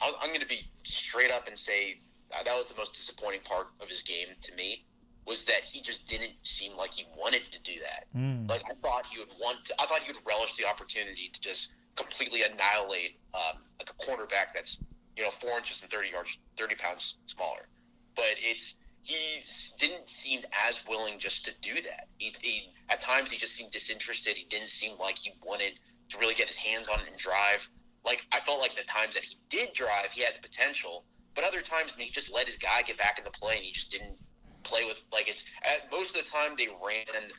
I'm, 0.00 0.14
I'm 0.20 0.28
going 0.28 0.40
to 0.40 0.46
be 0.46 0.70
straight 0.84 1.30
up 1.30 1.46
and 1.48 1.58
say 1.58 2.00
uh, 2.32 2.42
that 2.44 2.56
was 2.56 2.68
the 2.68 2.76
most 2.76 2.94
disappointing 2.94 3.40
part 3.44 3.68
of 3.80 3.88
his 3.88 4.02
game 4.02 4.28
to 4.42 4.54
me 4.54 4.86
was 5.26 5.44
that 5.44 5.62
he 5.62 5.80
just 5.80 6.08
didn't 6.08 6.32
seem 6.42 6.76
like 6.76 6.92
he 6.92 7.04
wanted 7.16 7.42
to 7.52 7.62
do 7.62 7.74
that. 7.80 8.06
Mm. 8.18 8.48
Like 8.48 8.62
I 8.66 8.74
thought 8.82 9.06
he 9.06 9.18
would 9.18 9.28
want 9.40 9.64
to, 9.66 9.74
I 9.80 9.86
thought 9.86 10.00
he 10.00 10.12
would 10.12 10.22
relish 10.26 10.56
the 10.56 10.66
opportunity 10.66 11.30
to 11.32 11.40
just 11.40 11.70
completely 11.96 12.42
annihilate 12.42 13.18
um, 13.34 13.58
like 13.78 13.90
a 13.90 14.04
quarterback 14.04 14.54
that's 14.54 14.78
you 15.16 15.22
know 15.22 15.30
four 15.30 15.58
inches 15.58 15.82
and 15.82 15.90
thirty 15.90 16.10
yards, 16.10 16.38
thirty 16.56 16.74
pounds 16.74 17.16
smaller. 17.26 17.68
But 18.16 18.34
it's 18.38 18.74
he 19.02 19.42
didn't 19.78 20.08
seem 20.08 20.42
as 20.68 20.82
willing 20.88 21.18
just 21.18 21.44
to 21.44 21.52
do 21.60 21.74
that. 21.74 22.08
He, 22.18 22.34
he, 22.40 22.70
at 22.88 23.00
times 23.00 23.30
he 23.30 23.36
just 23.36 23.54
seemed 23.54 23.72
disinterested. 23.72 24.36
He 24.36 24.44
didn't 24.44 24.68
seem 24.68 24.96
like 24.98 25.18
he 25.18 25.32
wanted 25.44 25.72
to 26.10 26.18
really 26.18 26.34
get 26.34 26.46
his 26.46 26.56
hands 26.56 26.88
on 26.88 27.00
it 27.00 27.06
and 27.08 27.16
drive. 27.16 27.68
Like 28.04 28.22
I 28.32 28.40
felt 28.40 28.60
like 28.60 28.76
the 28.76 28.84
times 28.84 29.14
that 29.14 29.24
he 29.24 29.36
did 29.50 29.72
drive, 29.72 30.10
he 30.12 30.22
had 30.22 30.34
the 30.34 30.46
potential, 30.46 31.04
but 31.34 31.44
other 31.44 31.60
times 31.60 31.94
he 31.96 32.10
just 32.10 32.32
let 32.32 32.46
his 32.46 32.56
guy 32.56 32.82
get 32.82 32.98
back 32.98 33.18
in 33.18 33.24
the 33.24 33.30
play 33.30 33.56
and 33.56 33.64
he 33.64 33.72
just 33.72 33.90
didn't 33.90 34.16
play 34.62 34.84
with 34.84 35.00
like 35.12 35.28
it's 35.28 35.44
at 35.64 35.90
most 35.90 36.16
of 36.16 36.24
the 36.24 36.30
time 36.30 36.52
they 36.56 36.68
ran 36.68 37.32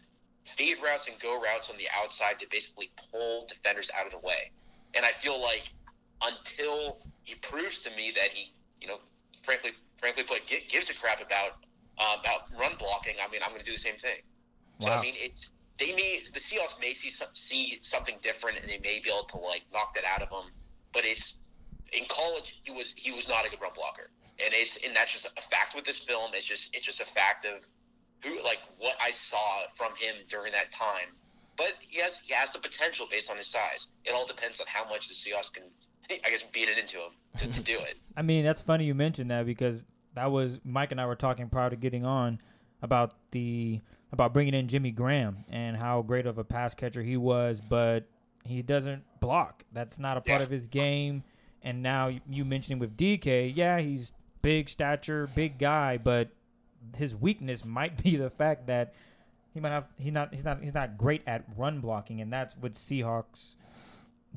fade 0.45 0.77
routes 0.83 1.07
and 1.07 1.17
go 1.19 1.39
routes 1.41 1.69
on 1.69 1.77
the 1.77 1.87
outside 1.97 2.39
to 2.39 2.45
basically 2.51 2.91
pull 3.11 3.47
defenders 3.47 3.89
out 3.97 4.05
of 4.05 4.11
the 4.11 4.19
way. 4.19 4.51
And 4.95 5.05
I 5.05 5.09
feel 5.09 5.41
like 5.41 5.71
until 6.21 6.99
he 7.23 7.35
proves 7.35 7.79
to 7.81 7.89
me 7.95 8.11
that 8.15 8.29
he, 8.29 8.53
you 8.81 8.87
know, 8.87 8.99
frankly, 9.43 9.71
frankly, 9.97 10.23
put 10.23 10.41
gives 10.67 10.89
a 10.89 10.93
crap 10.93 11.21
about 11.25 11.62
uh, 11.97 12.17
about 12.19 12.49
run 12.59 12.73
blocking. 12.77 13.15
I 13.23 13.29
mean, 13.31 13.41
I'm 13.43 13.51
going 13.51 13.61
to 13.61 13.65
do 13.65 13.73
the 13.73 13.79
same 13.79 13.95
thing. 13.95 14.21
Wow. 14.79 14.87
So 14.87 14.93
I 14.93 15.01
mean, 15.01 15.13
it's 15.17 15.51
they 15.79 15.93
may 15.93 16.21
the 16.33 16.39
Seahawks 16.39 16.79
may 16.79 16.93
see 16.93 17.11
see 17.33 17.79
something 17.81 18.15
different 18.21 18.57
and 18.59 18.69
they 18.69 18.79
may 18.79 18.99
be 18.99 19.09
able 19.09 19.25
to 19.29 19.37
like 19.37 19.63
knock 19.71 19.95
that 19.95 20.03
out 20.05 20.21
of 20.21 20.29
him. 20.29 20.51
But 20.93 21.05
it's 21.05 21.37
in 21.91 22.05
college 22.07 22.59
he 22.63 22.71
was 22.71 22.93
he 22.95 23.11
was 23.11 23.27
not 23.27 23.45
a 23.45 23.49
good 23.49 23.61
run 23.61 23.71
blocker, 23.75 24.09
and 24.43 24.53
it's 24.53 24.77
and 24.85 24.95
that's 24.95 25.13
just 25.13 25.25
a 25.25 25.41
fact 25.49 25.75
with 25.75 25.85
this 25.85 25.99
film. 25.99 26.31
It's 26.33 26.45
just 26.45 26.75
it's 26.75 26.85
just 26.85 27.01
a 27.01 27.05
fact 27.05 27.45
of 27.45 27.65
who 28.23 28.43
like 28.43 28.59
what 28.77 28.95
I 29.01 29.11
saw 29.11 29.61
from 29.75 29.95
him 29.95 30.15
during 30.27 30.51
that 30.53 30.71
time. 30.71 31.09
But 31.55 31.73
he 31.81 31.99
has 32.01 32.19
he 32.23 32.33
has 32.33 32.51
the 32.51 32.59
potential 32.59 33.07
based 33.09 33.29
on 33.29 33.37
his 33.37 33.47
size. 33.47 33.87
It 34.05 34.13
all 34.13 34.25
depends 34.25 34.59
on 34.59 34.67
how 34.67 34.89
much 34.89 35.07
the 35.07 35.13
Seahawks 35.13 35.53
can, 35.53 35.63
I 36.09 36.29
guess, 36.29 36.43
beat 36.51 36.67
it 36.67 36.77
into 36.79 36.97
him 36.97 37.11
to, 37.37 37.47
to 37.51 37.59
do 37.61 37.77
it. 37.79 37.97
I 38.17 38.23
mean, 38.23 38.43
that's 38.43 38.61
funny 38.61 38.85
you 38.85 38.95
mentioned 38.95 39.29
that 39.29 39.45
because 39.45 39.83
that 40.15 40.31
was 40.31 40.59
Mike 40.63 40.91
and 40.91 41.01
I 41.01 41.05
were 41.05 41.15
talking 41.15 41.49
prior 41.49 41.69
to 41.69 41.75
getting 41.75 42.05
on 42.05 42.39
about 42.81 43.13
the 43.31 43.81
about 44.11 44.33
bringing 44.33 44.53
in 44.53 44.67
Jimmy 44.67 44.91
Graham 44.91 45.43
and 45.49 45.75
how 45.75 46.01
great 46.03 46.27
of 46.27 46.37
a 46.37 46.43
pass 46.43 46.75
catcher 46.75 47.01
he 47.01 47.17
was, 47.17 47.61
but 47.61 48.05
he 48.45 48.61
doesn't 48.61 49.03
block. 49.19 49.63
That's 49.71 49.97
not 49.97 50.17
a 50.17 50.21
part 50.21 50.39
yeah. 50.39 50.43
of 50.43 50.49
his 50.51 50.67
game. 50.67 51.23
And 51.63 51.81
now 51.81 52.11
you 52.29 52.45
mentioning 52.45 52.77
with 52.77 52.95
DK, 52.95 53.51
yeah, 53.55 53.79
he's 53.79 54.11
big 54.41 54.69
stature, 54.69 55.29
big 55.33 55.57
guy, 55.57 55.97
but 55.97 56.29
his 56.95 57.15
weakness 57.15 57.65
might 57.65 58.03
be 58.03 58.15
the 58.15 58.29
fact 58.29 58.67
that 58.67 58.93
he 59.53 59.59
might 59.59 59.69
have 59.69 59.85
he 59.97 60.11
not 60.11 60.33
he's 60.33 60.43
not 60.43 60.61
he's 60.61 60.73
not 60.73 60.97
great 60.97 61.21
at 61.25 61.45
run 61.57 61.79
blocking, 61.79 62.21
and 62.21 62.31
that's 62.31 62.55
what 62.57 62.73
Seahawks 62.73 63.55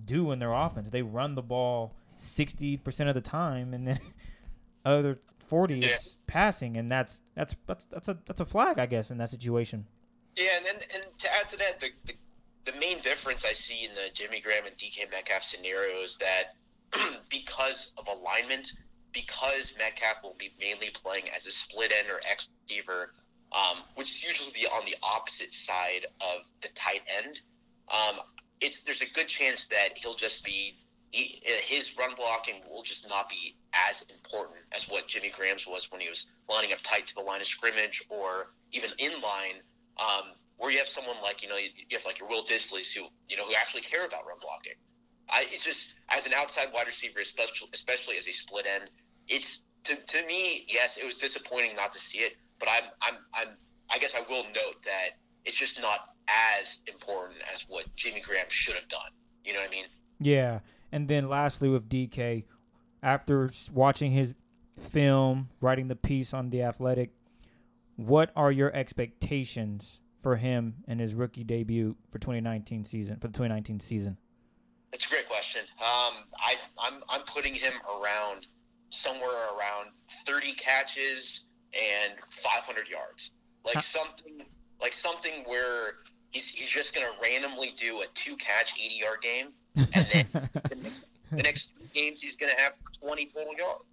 do 0.04 0.30
in 0.30 0.38
their 0.38 0.52
offense. 0.52 0.90
They 0.90 1.02
run 1.02 1.35
the 1.35 1.42
ball 1.42 1.95
sixty 2.16 2.76
percent 2.76 3.09
of 3.09 3.14
the 3.14 3.21
time, 3.21 3.75
and 3.75 3.87
then 3.88 3.99
other 4.85 5.18
forty 5.47 5.79
yeah. 5.79 5.95
is 5.95 6.17
passing, 6.26 6.76
and 6.76 6.91
that's 6.91 7.23
that's 7.35 7.57
that's 7.67 7.87
that's 7.87 8.09
a 8.09 8.19
that's 8.26 8.41
a 8.41 8.45
flag, 8.45 8.79
I 8.79 8.87
guess, 8.87 9.11
in 9.11 9.19
that 9.19 9.31
situation. 9.31 9.87
Yeah, 10.37 10.57
and 10.57 10.67
then 10.67 10.76
and 10.95 11.05
to 11.19 11.35
add 11.35 11.49
to 11.50 11.57
that, 11.57 11.81
the, 11.81 11.91
the 12.07 12.15
the 12.67 12.79
main 12.79 13.00
difference 13.00 13.45
I 13.45 13.53
see 13.53 13.85
in 13.85 13.95
the 13.95 14.12
Jimmy 14.12 14.41
Graham 14.41 14.67
and 14.67 14.76
DK 14.76 15.11
Metcalf 15.11 15.43
scenario 15.43 16.03
is 16.03 16.19
that 16.19 16.57
because 17.31 17.93
of 17.97 18.07
alignment, 18.09 18.73
because 19.12 19.75
Metcalf 19.79 20.23
will 20.23 20.37
be 20.38 20.53
mainly 20.61 20.91
playing 20.91 21.25
as 21.35 21.47
a 21.47 21.50
split 21.50 21.93
end 21.97 22.09
or 22.11 22.21
X 22.29 22.49
receiver, 22.69 23.12
um, 23.53 23.79
which 23.95 24.11
is 24.11 24.25
usually 24.25 24.67
on 24.67 24.85
the 24.85 24.97
opposite 25.03 25.53
side 25.53 26.07
of 26.21 26.43
the 26.62 26.69
tight 26.75 27.03
end, 27.25 27.41
um, 27.93 28.21
it's 28.61 28.83
there's 28.83 29.03
a 29.03 29.11
good 29.11 29.29
chance 29.29 29.67
that 29.67 29.91
he'll 29.97 30.17
just 30.17 30.45
be 30.45 30.75
he, 31.11 31.41
his 31.65 31.97
run 31.97 32.15
blocking 32.17 32.57
will 32.71 32.83
just 32.83 33.09
not 33.09 33.29
be 33.29 33.57
as 33.89 34.05
important 34.11 34.59
as 34.73 34.89
what 34.89 35.07
Jimmy 35.07 35.31
Graham's 35.31 35.67
was 35.67 35.91
when 35.91 36.01
he 36.01 36.09
was 36.09 36.27
lining 36.49 36.73
up 36.73 36.79
tight 36.83 37.07
to 37.07 37.15
the 37.15 37.21
line 37.21 37.41
of 37.41 37.47
scrimmage 37.47 38.05
or 38.09 38.49
even 38.73 38.91
in 38.99 39.13
line. 39.21 39.63
Um, 39.99 40.33
where 40.59 40.71
you 40.71 40.79
have 40.79 40.89
someone 40.89 41.17
like 41.23 41.43
you 41.43 41.49
know 41.49 41.57
you, 41.57 41.69
you 41.77 41.97
have 41.97 42.05
like 42.05 42.19
your 42.19 42.29
Will 42.29 42.45
Disslys 42.45 42.93
who 42.93 43.07
you 43.29 43.37
know 43.37 43.47
who 43.47 43.55
actually 43.55 43.83
care 43.83 44.07
about 44.07 44.27
run 44.27 44.39
blocking. 44.41 44.73
I, 45.31 45.47
it's 45.51 45.65
just 45.65 45.95
as 46.11 46.27
an 46.27 46.33
outside 46.35 46.69
wide 46.73 46.87
receiver, 46.87 47.21
especially 47.21 47.69
especially 47.73 48.17
as 48.17 48.29
a 48.29 48.33
split 48.33 48.67
end, 48.67 48.91
it's 49.29 49.63
to, 49.85 49.95
to 49.95 50.27
me, 50.27 50.67
yes, 50.69 50.97
it 50.97 51.05
was 51.05 51.17
disappointing 51.17 51.77
not 51.77 51.93
to 51.93 51.99
see 51.99 52.19
it, 52.19 52.37
but 52.59 52.69
I'm 52.69 52.91
I'm 53.03 53.19
I'm 53.35 53.49
I 53.91 53.99
guess 53.99 54.15
I 54.15 54.21
will 54.29 54.45
note 54.45 54.83
that 54.85 55.19
it's 55.45 55.57
just 55.57 55.81
not 55.81 56.01
as 56.61 56.81
important 56.87 57.39
as 57.53 57.65
what 57.69 57.87
Jimmy 57.95 58.21
Graham 58.21 58.47
should 58.49 58.75
have 58.75 58.89
done. 58.89 59.11
You 59.45 59.53
know 59.53 59.61
what 59.61 59.69
I 59.69 59.71
mean? 59.71 59.85
Yeah. 60.19 60.61
And 60.93 61.09
then 61.09 61.28
lastly 61.28 61.69
with 61.69 61.88
DK, 61.88 62.45
after 63.02 63.50
watching 63.73 64.12
his 64.12 64.35
film, 64.78 65.49
writing 65.61 65.88
the 65.88 65.97
piece 65.97 66.33
on 66.33 66.50
the 66.50 66.62
Athletic, 66.62 67.11
what 67.97 68.31
are 68.37 68.52
your 68.52 68.75
expectations 68.75 70.00
for 70.21 70.37
him 70.37 70.75
and 70.87 71.00
his 71.00 71.14
rookie 71.14 71.45
debut 71.45 71.97
for 72.11 72.19
2019 72.19 72.85
season 72.85 73.16
for 73.16 73.28
the 73.28 73.33
2019 73.33 73.81
season? 73.81 74.19
That's 74.93 75.07
a 75.07 75.09
great 75.09 75.28
question. 75.28 75.62
Um, 75.78 76.25
I, 76.38 76.55
I'm 76.78 77.02
I'm 77.09 77.23
putting 77.23 77.55
him 77.55 77.73
around 78.00 78.47
somewhere 78.90 79.28
around 79.31 79.90
30 80.26 80.52
catches 80.52 81.45
and 81.75 82.14
500 82.43 82.88
yards, 82.88 83.33
like 83.64 83.75
huh. 83.75 83.81
something 83.81 84.43
like 84.81 84.93
something 84.93 85.45
where 85.47 85.95
he's 86.31 86.49
he's 86.49 86.69
just 86.69 86.95
going 86.95 87.07
to 87.07 87.12
randomly 87.23 87.75
do 87.76 88.00
a 88.00 88.07
two 88.14 88.37
catch 88.37 88.75
80 88.78 88.95
yard 88.95 89.21
game, 89.21 89.49
and 89.76 90.06
then 90.12 90.26
the 90.68 90.76
next, 90.83 91.06
the 91.30 91.42
next 91.42 91.71
three 91.76 91.88
games 91.95 92.21
he's 92.21 92.37
going 92.37 92.52
to 92.54 92.61
have 92.61 92.73
20 93.00 93.26
total 93.26 93.54
yards, 93.54 93.85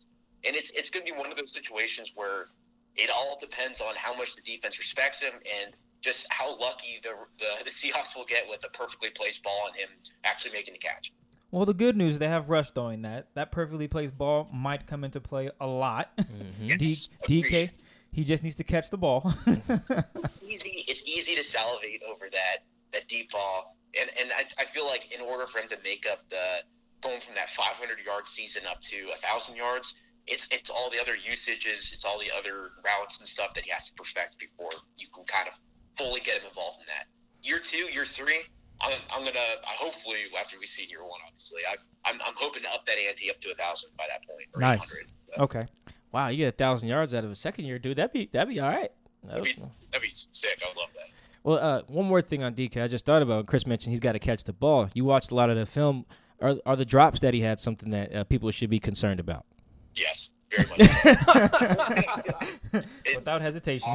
and 0.45 0.55
it's 0.55 0.71
it's 0.71 0.89
going 0.89 1.05
to 1.05 1.11
be 1.11 1.17
one 1.17 1.31
of 1.31 1.37
those 1.37 1.53
situations 1.53 2.11
where 2.15 2.47
it 2.95 3.09
all 3.13 3.37
depends 3.39 3.81
on 3.81 3.95
how 3.95 4.15
much 4.15 4.35
the 4.35 4.41
defense 4.41 4.77
respects 4.77 5.19
him 5.19 5.33
and 5.63 5.73
just 6.01 6.27
how 6.31 6.59
lucky 6.59 6.99
the, 7.01 7.11
the, 7.39 7.63
the 7.63 7.69
Seahawks 7.69 8.15
will 8.15 8.25
get 8.25 8.43
with 8.47 8.63
a 8.65 8.77
perfectly 8.77 9.09
placed 9.09 9.41
ball 9.41 9.67
and 9.67 9.75
him 9.75 9.89
actually 10.25 10.51
making 10.51 10.73
the 10.73 10.79
catch. 10.79 11.11
Well, 11.49 11.65
the 11.65 11.73
good 11.73 11.95
news 11.95 12.19
they 12.19 12.27
have 12.27 12.49
Russ 12.49 12.71
throwing 12.71 13.01
that. 13.01 13.27
That 13.35 13.51
perfectly 13.51 13.87
placed 13.87 14.17
ball 14.17 14.49
might 14.51 14.85
come 14.85 15.03
into 15.03 15.21
play 15.21 15.49
a 15.61 15.67
lot. 15.67 16.09
Mm-hmm. 16.17 16.67
D- 16.77 17.09
DK, 17.27 17.69
he 18.11 18.23
just 18.23 18.43
needs 18.43 18.55
to 18.55 18.63
catch 18.63 18.89
the 18.89 18.97
ball. 18.97 19.33
it's 19.47 20.33
easy. 20.41 20.83
It's 20.87 21.03
easy 21.05 21.35
to 21.35 21.43
salivate 21.43 22.01
over 22.09 22.27
that 22.31 22.63
that 22.91 23.07
deep 23.07 23.31
ball, 23.31 23.75
and 23.99 24.09
and 24.19 24.31
I, 24.31 24.45
I 24.61 24.65
feel 24.65 24.85
like 24.85 25.13
in 25.13 25.21
order 25.21 25.45
for 25.45 25.59
him 25.59 25.69
to 25.69 25.77
make 25.83 26.05
up 26.09 26.27
the 26.29 26.63
going 27.01 27.19
from 27.19 27.35
that 27.35 27.49
500 27.49 27.99
yard 28.05 28.27
season 28.27 28.63
up 28.69 28.81
to 28.81 29.09
a 29.13 29.17
thousand 29.17 29.55
yards, 29.55 29.95
it's 30.27 30.47
it's 30.51 30.69
all 30.69 30.89
the 30.89 30.99
other 30.99 31.15
usages, 31.15 31.91
it's 31.93 32.05
all 32.05 32.19
the 32.19 32.31
other 32.37 32.71
routes 32.85 33.19
and 33.19 33.27
stuff 33.27 33.53
that 33.53 33.63
he 33.63 33.71
has 33.71 33.89
to 33.89 33.93
perfect 33.93 34.37
before 34.39 34.71
you 34.97 35.07
can 35.13 35.23
kind 35.25 35.47
of 35.47 35.59
fully 35.97 36.21
get 36.21 36.39
him 36.39 36.47
involved 36.47 36.79
in 36.79 36.87
that. 36.87 37.05
Year 37.41 37.59
two, 37.59 37.91
year 37.91 38.05
three, 38.05 38.41
I'm, 38.81 38.93
I'm 39.11 39.25
gonna 39.25 39.39
I 39.39 39.73
hopefully 39.77 40.17
after 40.39 40.57
we 40.59 40.65
see 40.65 40.85
year 40.89 41.03
one, 41.03 41.19
obviously, 41.27 41.61
I, 41.69 41.75
I'm 42.09 42.19
I'm 42.25 42.35
hoping 42.35 42.63
to 42.63 42.69
up 42.69 42.85
that 42.85 42.97
ante 42.97 43.29
up 43.29 43.39
to 43.41 43.51
a 43.51 43.55
thousand 43.55 43.89
by 43.97 44.05
that 44.09 44.27
point. 44.27 44.47
nice. 44.57 44.89
So. 44.89 45.43
Okay. 45.43 45.65
Wow, 46.11 46.27
you 46.27 46.37
get 46.37 46.53
a 46.53 46.57
thousand 46.57 46.89
yards 46.89 47.13
out 47.13 47.23
of 47.23 47.31
a 47.31 47.35
second 47.35 47.65
year, 47.65 47.79
dude. 47.79 47.97
That'd 47.97 48.13
be 48.13 48.29
that'd 48.31 48.47
be 48.47 48.59
all 48.59 48.69
right. 48.69 48.91
That'd, 49.23 49.43
be, 49.43 49.55
that'd 49.91 50.01
be 50.01 50.13
sick. 50.31 50.61
I 50.63 50.67
would 50.69 50.77
love 50.77 50.89
that. 50.95 51.07
Well, 51.43 51.59
uh, 51.59 51.81
one 51.87 52.05
more 52.05 52.21
thing 52.21 52.43
on 52.43 52.53
DK, 52.53 52.81
I 52.81 52.87
just 52.87 53.05
thought 53.05 53.21
about. 53.21 53.39
And 53.39 53.47
Chris 53.47 53.67
mentioned 53.67 53.91
he's 53.91 53.99
got 53.99 54.13
to 54.13 54.19
catch 54.19 54.45
the 54.45 54.53
ball. 54.53 54.89
You 54.93 55.03
watched 55.05 55.31
a 55.31 55.35
lot 55.35 55.49
of 55.49 55.57
the 55.57 55.65
film. 55.65 56.05
Are 56.41 56.55
are 56.65 56.75
the 56.75 56.85
drops 56.85 57.19
that 57.19 57.33
he 57.33 57.41
had 57.41 57.59
something 57.59 57.91
that 57.91 58.15
uh, 58.15 58.23
people 58.25 58.49
should 58.51 58.69
be 58.69 58.79
concerned 58.79 59.19
about? 59.19 59.45
Yes, 59.93 60.29
very 60.51 60.67
much. 60.69 60.79
Without 63.15 63.41
hesitation. 63.41 63.93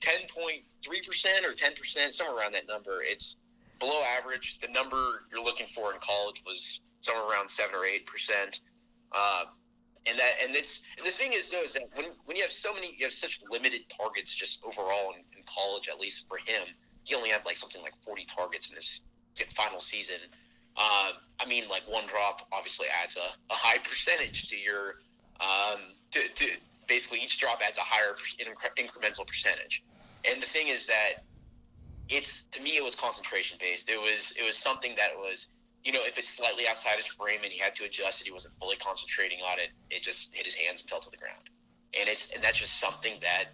Ten 0.00 0.20
point 0.34 0.62
three 0.84 1.02
percent 1.02 1.44
or 1.44 1.52
ten 1.52 1.74
percent, 1.74 2.14
somewhere 2.14 2.36
around 2.36 2.54
that 2.54 2.68
number. 2.68 3.00
It's 3.02 3.36
below 3.80 4.00
average. 4.18 4.58
The 4.60 4.68
number 4.68 5.24
you're 5.30 5.44
looking 5.44 5.66
for 5.74 5.92
in 5.92 5.98
college 6.00 6.42
was 6.46 6.80
somewhere 7.00 7.28
around 7.30 7.50
seven 7.50 7.74
or 7.74 7.84
eight 7.84 8.06
percent. 8.06 8.60
Uh, 9.12 9.44
and 10.08 10.18
that 10.18 10.32
and 10.42 10.56
it's 10.56 10.82
and 10.96 11.06
the 11.06 11.10
thing 11.10 11.32
is 11.32 11.50
though 11.50 11.62
is 11.62 11.74
that 11.74 11.82
when 11.94 12.06
when 12.24 12.36
you 12.36 12.42
have 12.42 12.52
so 12.52 12.72
many 12.74 12.94
you 12.98 13.04
have 13.04 13.12
such 13.12 13.40
limited 13.50 13.82
targets 13.94 14.34
just 14.34 14.60
overall 14.64 15.12
in, 15.12 15.20
in 15.36 15.44
college 15.46 15.88
at 15.88 16.00
least 16.00 16.26
for 16.28 16.38
him 16.38 16.66
he 17.08 17.14
only 17.14 17.30
had 17.30 17.44
like 17.44 17.56
something 17.56 17.82
like 17.82 17.94
40 18.04 18.26
targets 18.36 18.68
in 18.68 18.76
his 18.76 19.00
final 19.54 19.80
season. 19.80 20.16
Uh, 20.76 21.12
I 21.40 21.46
mean 21.46 21.68
like 21.68 21.82
one 21.88 22.06
drop 22.06 22.46
obviously 22.52 22.86
adds 23.02 23.16
a, 23.16 23.52
a 23.52 23.56
high 23.56 23.78
percentage 23.84 24.46
to 24.48 24.58
your 24.58 24.96
um, 25.40 25.94
to, 26.10 26.20
to 26.34 26.50
basically 26.86 27.20
each 27.20 27.38
drop 27.38 27.60
adds 27.66 27.78
a 27.78 27.82
higher 27.82 28.16
incremental 28.76 29.26
percentage. 29.26 29.84
And 30.30 30.42
the 30.42 30.46
thing 30.46 30.68
is 30.68 30.86
that 30.86 31.24
it's 32.08 32.44
to 32.52 32.62
me 32.62 32.76
it 32.76 32.82
was 32.82 32.94
concentration 32.94 33.58
based. 33.60 33.90
It 33.90 34.00
was 34.00 34.34
it 34.38 34.44
was 34.44 34.56
something 34.56 34.94
that 34.96 35.16
was 35.16 35.48
you 35.84 35.92
know, 35.92 36.00
if 36.02 36.18
it's 36.18 36.30
slightly 36.30 36.66
outside 36.68 36.96
his 36.96 37.06
frame 37.06 37.40
and 37.42 37.52
he 37.52 37.58
had 37.58 37.74
to 37.76 37.84
adjust 37.84 38.20
it, 38.20 38.24
he 38.24 38.32
wasn't 38.32 38.54
fully 38.58 38.76
concentrating 38.76 39.38
on 39.40 39.58
it. 39.58 39.70
It 39.90 40.02
just 40.02 40.34
hit 40.34 40.44
his 40.44 40.54
hands 40.54 40.80
and 40.80 40.90
fell 40.90 41.00
to 41.00 41.10
the 41.10 41.16
ground. 41.16 41.50
And 41.98 42.08
it's 42.08 42.28
and 42.34 42.42
that's 42.42 42.58
just 42.58 42.78
something 42.78 43.14
that, 43.22 43.46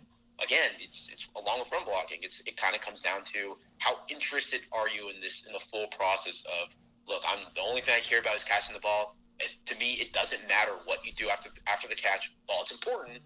again, 0.43 0.71
it's 0.81 1.09
it's 1.13 1.29
along 1.37 1.61
with 1.61 1.71
run 1.71 1.85
blocking. 1.85 2.19
It's 2.23 2.41
it 2.47 2.57
kind 2.57 2.75
of 2.75 2.81
comes 2.81 3.01
down 3.01 3.23
to 3.35 3.57
how 3.79 3.99
interested 4.09 4.63
are 4.73 4.89
you 4.89 5.11
in 5.11 5.21
this 5.21 5.47
in 5.47 5.53
the 5.53 5.61
full 5.61 5.87
process 5.97 6.43
of 6.63 6.75
look. 7.07 7.23
I'm 7.29 7.41
the 7.55 7.61
only 7.61 7.81
thing 7.81 7.95
I 7.97 8.01
care 8.01 8.21
about 8.21 8.35
is 8.35 8.45
catching 8.45 8.75
the 8.75 8.81
ball. 8.81 9.17
And 9.41 9.49
to 9.67 9.75
me, 9.77 9.95
it 9.95 10.13
doesn't 10.13 10.47
matter 10.49 10.73
what 10.85 11.05
you 11.05 11.13
do 11.13 11.29
after 11.29 11.51
after 11.69 11.89
the 11.89 11.95
catch. 11.95 12.33
Ball, 12.49 12.59
it's 12.63 12.73
important. 12.73 13.19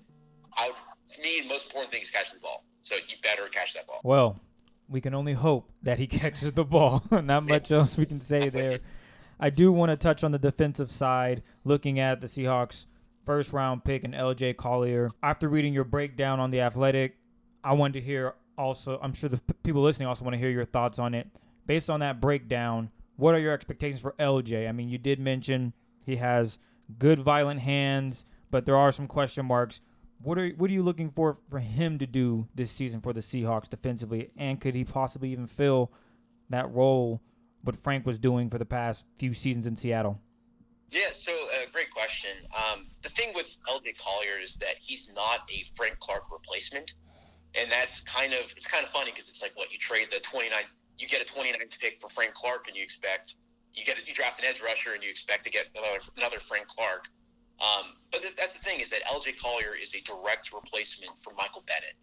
I 0.57 0.69
would, 0.69 0.77
to 1.15 1.23
me, 1.23 1.41
the 1.41 1.49
most 1.49 1.67
important 1.67 1.93
thing 1.93 2.03
is 2.03 2.11
catching 2.11 2.37
the 2.37 2.43
ball. 2.43 2.65
So 2.83 2.97
you 2.97 3.17
better 3.23 3.49
catch 3.49 3.75
that 3.75 3.87
ball. 3.87 4.01
Well, 4.05 4.41
we 4.89 5.01
can 5.01 5.15
only 5.15 5.35
hope 5.35 5.71
that 5.83 5.99
he 5.99 6.07
catches 6.19 6.53
the 6.53 6.65
ball. 6.65 7.05
Not 7.11 7.45
much 7.45 7.71
else 7.71 7.97
we 7.97 8.07
can 8.07 8.21
say 8.21 8.49
there. 8.49 8.81
I 9.41 9.51
do 9.51 9.71
want 9.71 9.91
to 9.91 9.97
touch 9.97 10.25
on 10.25 10.33
the 10.33 10.39
defensive 10.39 10.91
side, 10.91 11.43
looking 11.65 12.01
at 12.01 12.21
the 12.21 12.27
Seahawks' 12.27 12.87
first 13.25 13.53
round 13.53 13.85
pick 13.85 14.03
and 14.03 14.15
LJ 14.15 14.57
Collier. 14.57 15.11
After 15.23 15.49
reading 15.49 15.73
your 15.73 15.85
breakdown 15.85 16.41
on 16.41 16.51
the 16.51 16.61
athletic, 16.61 17.17
I 17.63 17.75
wanted 17.75 18.01
to 18.01 18.01
hear 18.01 18.35
also, 18.57 18.99
I'm 19.01 19.15
sure 19.15 19.31
the 19.31 19.37
p- 19.37 19.55
people 19.63 19.83
listening 19.83 20.09
also 20.09 20.25
want 20.25 20.35
to 20.35 20.41
hear 20.41 20.51
your 20.51 20.65
thoughts 20.65 20.99
on 20.99 21.15
it. 21.15 21.29
Based 21.67 21.89
on 21.89 22.01
that 22.01 22.21
breakdown, 22.21 22.91
what 23.17 23.35
are 23.35 23.39
your 23.39 23.53
expectations 23.53 24.01
for 24.01 24.13
LJ? 24.19 24.69
I 24.69 24.73
mean, 24.73 24.89
you 24.89 24.99
did 24.99 25.21
mention 25.21 25.73
he 26.05 26.17
has 26.17 26.59
good 26.99 27.21
violent 27.21 27.61
hands, 27.61 28.25
but 28.51 28.67
there 28.67 28.77
are 28.77 28.91
some 28.91 29.07
question 29.07 29.47
marks. 29.47 29.81
What 30.23 30.39
are 30.39 30.49
what 30.51 30.71
are 30.71 30.73
you 30.73 30.83
looking 30.83 31.11
for 31.11 31.37
for 31.49 31.61
him 31.61 31.99
to 31.99 32.07
do 32.07 32.49
this 32.55 32.71
season 32.71 33.01
for 33.01 33.13
the 33.13 33.21
Seahawks 33.21 33.69
defensively, 33.69 34.31
and 34.37 34.61
could 34.61 34.75
he 34.75 34.85
possibly 34.85 35.31
even 35.31 35.47
fill 35.47 35.93
that 36.51 36.71
role 36.73 37.21
what 37.63 37.77
Frank 37.77 38.07
was 38.07 38.19
doing 38.19 38.51
for 38.51 38.59
the 38.59 38.67
past 38.67 39.07
few 39.17 39.33
seasons 39.33 39.67
in 39.67 39.77
Seattle? 39.77 40.21
Yeah, 40.91 41.13
so 41.13 41.33
uh, 41.33 41.67
great 41.73 41.91
question. 41.91 42.31
Um, 42.57 42.87
the 43.03 43.11
thing 43.11 43.33
with 43.35 43.55
LJ 43.69 43.99
Collier 43.99 44.41
is 44.43 44.57
that 44.57 44.77
he's 44.81 45.11
not 45.15 45.41
a 45.51 45.65
Frank 45.77 45.99
Clark 45.99 46.25
replacement, 46.33 46.95
and 47.55 47.71
that's 47.71 48.01
kind 48.01 48.33
of 48.33 48.41
it's 48.57 48.67
kind 48.67 48.85
of 48.85 48.91
funny 48.91 49.11
because 49.11 49.29
it's 49.29 49.43
like 49.43 49.53
what 49.55 49.71
you 49.71 49.79
trade 49.79 50.09
the 50.11 50.21
29, 50.21 50.59
you 50.99 51.07
get 51.07 51.21
a 51.21 51.33
29th 51.33 51.79
pick 51.79 52.01
for 52.01 52.09
Frank 52.09 52.35
Clark, 52.35 52.69
and 52.69 52.77
you 52.77 52.83
expect 52.83 53.37
you 53.75 53.85
get 53.85 53.99
you 54.07 54.15
draft 54.15 54.41
an 54.41 54.47
edge 54.47 54.63
rusher, 54.63 54.95
and 54.95 55.03
you 55.03 55.11
expect 55.11 55.45
to 55.45 55.51
get 55.51 55.67
another 55.77 55.99
another 56.17 56.41
Frank 56.41 56.67
Clark. 56.69 57.05
Um, 57.61 57.95
but 58.13 58.23
th- 58.23 58.37
that's 58.37 58.55
the 58.55 58.63
thing 58.63 58.81
is 58.81 58.91
that 58.91 59.05
LJ 59.05 59.39
Collier 59.41 59.75
is 59.75 59.95
a 59.95 60.01
direct 60.03 60.53
replacement 60.53 61.13
for 61.23 61.33
Michael 61.35 61.65
Bennett, 61.67 61.97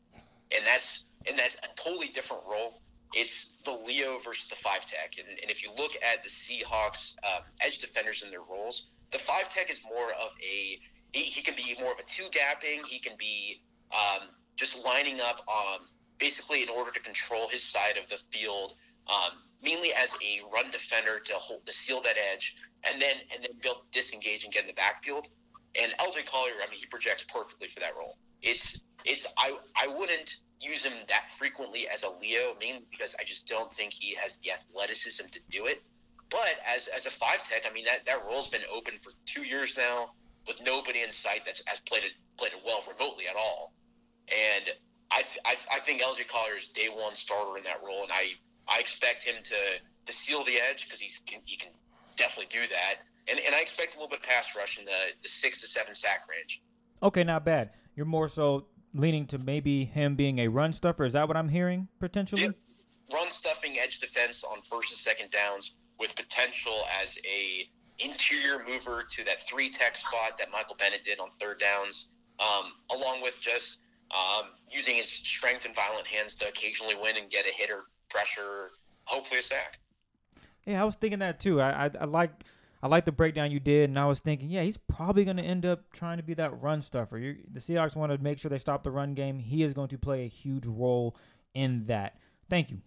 and 0.55 0.65
that's 0.67 1.05
and 1.27 1.37
that's 1.37 1.57
a 1.57 1.67
totally 1.75 2.07
different 2.07 2.43
role. 2.49 2.81
It's 3.13 3.55
the 3.63 3.71
Leo 3.71 4.19
versus 4.19 4.47
the 4.47 4.57
five 4.57 4.81
tech, 4.85 5.13
and, 5.17 5.39
and 5.39 5.49
if 5.49 5.63
you 5.63 5.69
look 5.77 5.91
at 6.03 6.23
the 6.23 6.29
Seahawks 6.29 7.15
um, 7.23 7.43
edge 7.61 7.79
defenders 7.79 8.23
in 8.23 8.31
their 8.31 8.41
roles, 8.41 8.87
the 9.11 9.19
five 9.19 9.49
tech 9.49 9.69
is 9.69 9.79
more 9.89 10.09
of 10.11 10.31
a 10.43 10.79
he, 11.15 11.23
he 11.23 11.41
can 11.41 11.55
be 11.55 11.75
more 11.79 11.93
of 11.93 11.99
a 11.99 12.03
two 12.03 12.25
gapping. 12.25 12.85
He 12.85 12.99
can 12.99 13.13
be 13.17 13.61
um, 13.91 14.27
just 14.57 14.83
lining 14.83 15.21
up 15.21 15.41
um, 15.47 15.87
basically 16.19 16.61
in 16.61 16.69
order 16.69 16.91
to 16.91 16.99
control 16.99 17.47
his 17.47 17.63
side 17.63 17.97
of 17.97 18.09
the 18.09 18.17
field, 18.31 18.73
um, 19.07 19.37
mainly 19.63 19.93
as 19.93 20.13
a 20.15 20.41
run 20.53 20.69
defender 20.71 21.19
to 21.19 21.33
hold 21.35 21.65
to 21.65 21.71
seal 21.71 22.01
that 22.03 22.17
edge, 22.33 22.55
and 22.83 23.01
then 23.01 23.15
and 23.33 23.43
then 23.43 23.51
to 23.63 23.79
disengage 23.93 24.43
and 24.43 24.53
get 24.53 24.63
in 24.63 24.67
the 24.67 24.73
backfield. 24.73 25.27
And 25.81 25.91
LJ 25.99 26.25
Collier, 26.25 26.55
I 26.65 26.69
mean, 26.69 26.79
he 26.79 26.85
projects 26.85 27.23
perfectly 27.23 27.67
for 27.67 27.79
that 27.81 27.95
role. 27.97 28.17
It's 28.41 28.81
it's 29.03 29.27
I 29.37 29.57
I 29.75 29.87
wouldn't 29.87 30.37
use 30.59 30.83
him 30.83 30.93
that 31.09 31.25
frequently 31.37 31.87
as 31.87 32.03
a 32.03 32.09
Leo, 32.21 32.55
mainly 32.59 32.85
because 32.89 33.15
I 33.19 33.23
just 33.23 33.47
don't 33.47 33.71
think 33.73 33.93
he 33.93 34.15
has 34.15 34.37
the 34.37 34.51
athleticism 34.51 35.25
to 35.31 35.39
do 35.49 35.65
it. 35.65 35.83
But 36.29 36.55
as 36.65 36.87
as 36.87 37.05
a 37.05 37.11
five 37.11 37.47
tech, 37.47 37.65
I 37.69 37.73
mean 37.73 37.85
that 37.85 38.05
that 38.05 38.25
role's 38.25 38.49
been 38.49 38.63
open 38.73 38.95
for 39.01 39.11
two 39.25 39.43
years 39.43 39.75
now 39.77 40.11
with 40.47 40.61
nobody 40.63 41.01
in 41.01 41.11
sight 41.11 41.41
that's 41.45 41.61
has 41.65 41.79
played 41.81 42.03
it 42.03 42.11
played 42.37 42.53
it 42.53 42.59
well 42.65 42.83
remotely 42.87 43.27
at 43.27 43.35
all. 43.35 43.73
And 44.29 44.71
I, 45.11 45.23
I, 45.45 45.55
I 45.71 45.79
think 45.79 46.01
LJ 46.01 46.27
Collier 46.27 46.57
is 46.57 46.69
day 46.69 46.89
one 46.91 47.15
starter 47.15 47.57
in 47.57 47.63
that 47.63 47.81
role, 47.85 48.03
and 48.03 48.11
I, 48.11 48.33
I 48.67 48.79
expect 48.79 49.23
him 49.23 49.35
to, 49.43 49.55
to 50.05 50.13
seal 50.13 50.43
the 50.43 50.57
edge 50.57 50.85
because 50.85 50.99
he's 50.99 51.21
can, 51.25 51.39
he 51.45 51.57
can 51.57 51.71
definitely 52.17 52.47
do 52.49 52.67
that. 52.69 52.95
And, 53.27 53.39
and 53.39 53.55
I 53.55 53.59
expect 53.59 53.95
a 53.95 53.97
little 53.97 54.09
bit 54.09 54.19
of 54.19 54.25
pass 54.25 54.55
rush 54.55 54.77
in 54.77 54.85
the, 54.85 54.91
the 55.23 55.29
six 55.29 55.61
to 55.61 55.67
seven 55.67 55.95
sack 55.95 56.21
range. 56.29 56.61
Okay, 57.01 57.23
not 57.23 57.43
bad. 57.43 57.71
You're 57.95 58.05
more 58.05 58.27
so 58.27 58.67
leaning 58.93 59.25
to 59.27 59.37
maybe 59.37 59.85
him 59.85 60.15
being 60.15 60.39
a 60.39 60.47
run 60.47 60.73
stuffer. 60.73 61.05
Is 61.05 61.13
that 61.13 61.27
what 61.27 61.37
I'm 61.37 61.49
hearing 61.49 61.87
potentially? 61.99 62.43
Yep. 62.43 62.55
Run 63.13 63.29
stuffing 63.29 63.77
edge 63.79 63.99
defense 63.99 64.43
on 64.43 64.61
first 64.61 64.91
and 64.91 64.97
second 64.97 65.31
downs 65.31 65.75
with 65.99 66.15
potential 66.15 66.81
as 67.01 67.17
a 67.25 67.69
interior 67.99 68.63
mover 68.67 69.03
to 69.09 69.23
that 69.23 69.47
three 69.47 69.69
tech 69.69 69.95
spot 69.95 70.37
that 70.39 70.51
Michael 70.51 70.75
Bennett 70.77 71.03
did 71.03 71.19
on 71.19 71.29
third 71.39 71.59
downs, 71.59 72.09
um, 72.39 72.73
along 72.91 73.21
with 73.21 73.39
just 73.39 73.79
um, 74.11 74.49
using 74.69 74.95
his 74.95 75.09
strength 75.09 75.65
and 75.65 75.75
violent 75.75 76.07
hands 76.07 76.35
to 76.35 76.47
occasionally 76.47 76.95
win 76.95 77.17
and 77.17 77.29
get 77.29 77.45
a 77.45 77.53
hit 77.53 77.69
or 77.69 77.83
pressure, 78.09 78.71
hopefully 79.05 79.39
a 79.39 79.43
sack. 79.43 79.79
Yeah, 80.65 80.81
I 80.81 80.85
was 80.85 80.95
thinking 80.95 81.19
that 81.19 81.39
too. 81.39 81.61
I 81.61 81.85
I, 81.85 81.91
I 82.01 82.05
like 82.05 82.31
I 82.85 82.87
like 82.87 83.05
the 83.05 83.11
breakdown 83.11 83.49
you 83.49 83.59
did, 83.59 83.89
and 83.89 83.97
I 83.97 84.05
was 84.05 84.19
thinking, 84.19 84.51
yeah, 84.51 84.61
he's 84.61 84.77
probably 84.77 85.25
going 85.25 85.37
to 85.37 85.43
end 85.43 85.65
up 85.65 85.91
trying 85.91 86.17
to 86.17 86.23
be 86.23 86.35
that 86.35 86.61
run 86.61 86.83
stuffer. 86.83 87.17
You're, 87.17 87.37
the 87.51 87.59
Seahawks 87.59 87.95
want 87.95 88.11
to 88.11 88.19
make 88.19 88.37
sure 88.37 88.49
they 88.49 88.59
stop 88.59 88.83
the 88.83 88.91
run 88.91 89.15
game. 89.15 89.39
He 89.39 89.63
is 89.63 89.73
going 89.73 89.87
to 89.87 89.97
play 89.97 90.23
a 90.23 90.27
huge 90.27 90.67
role 90.67 91.15
in 91.55 91.87
that. 91.87 92.19
Thank 92.47 92.69
you. 92.69 92.81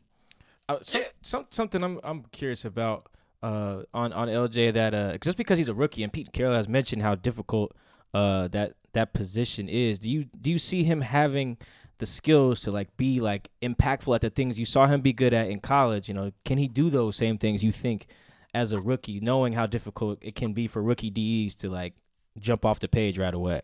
Uh, 0.69 0.79
some, 0.83 1.03
some, 1.23 1.47
something 1.51 1.83
I'm 1.83 1.99
I'm 2.05 2.27
curious 2.31 2.65
about 2.65 3.09
uh, 3.43 3.83
on 3.93 4.13
on 4.13 4.29
LJ 4.29 4.75
that 4.75 4.95
uh, 4.95 5.19
just 5.19 5.37
because 5.37 5.59
he's 5.59 5.69
a 5.69 5.75
rookie 5.75 6.05
and 6.05 6.13
Pete 6.13 6.33
Carroll 6.33 6.55
has 6.55 6.69
mentioned 6.69 7.03
how 7.03 7.17
difficult 7.17 7.75
uh, 8.15 8.47
that 8.49 8.75
that 8.93 9.13
position 9.13 9.69
is. 9.69 9.99
Do 9.99 10.13
you 10.13 10.27
do 10.27 10.53
you 10.53 10.61
see 10.61 10.85
him 10.85 11.01
having 11.01 11.59
the 11.99 12.07
skills 12.07 12.61
to 12.61 12.71
like 12.71 12.97
be 12.97 13.19
like 13.19 13.51
impactful 13.63 14.15
at 14.15 14.21
the 14.21 14.31
things 14.31 14.61
you 14.61 14.65
saw 14.65 14.87
him 14.87 15.01
be 15.01 15.13
good 15.13 15.35
at 15.35 15.49
in 15.49 15.59
college? 15.59 16.07
You 16.07 16.15
know, 16.15 16.31
can 16.45 16.59
he 16.59 16.69
do 16.69 16.89
those 16.89 17.17
same 17.17 17.37
things 17.37 17.65
you 17.65 17.73
think 17.73 18.07
as 18.55 18.73
a 18.73 18.81
rookie, 18.81 19.21
knowing 19.21 19.53
how 19.53 19.67
difficult 19.67 20.19
it 20.23 20.35
can 20.35 20.53
be 20.53 20.67
for 20.67 20.83
rookie 20.83 21.11
DEs 21.11 21.55
to 21.57 21.71
like 21.71 21.95
jump 22.39 22.65
off 22.65 22.81
the 22.81 22.89
page 22.89 23.19
right 23.19 23.35
away? 23.35 23.61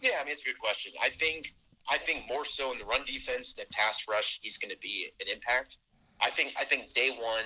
Yeah, 0.00 0.18
I 0.20 0.24
mean 0.24 0.32
it's 0.32 0.42
a 0.42 0.46
good 0.46 0.58
question. 0.58 0.92
I 1.02 1.08
think 1.10 1.54
I 1.88 1.98
think 1.98 2.24
more 2.28 2.44
so 2.44 2.72
in 2.72 2.78
the 2.78 2.84
run 2.84 3.04
defense 3.04 3.54
than 3.54 3.66
pass 3.72 4.06
rush, 4.08 4.38
he's 4.42 4.58
going 4.58 4.70
to 4.70 4.78
be 4.78 5.12
an 5.20 5.26
impact. 5.32 5.78
I 6.20 6.30
think 6.30 6.54
I 6.58 6.64
think 6.64 6.92
day 6.94 7.10
one 7.10 7.44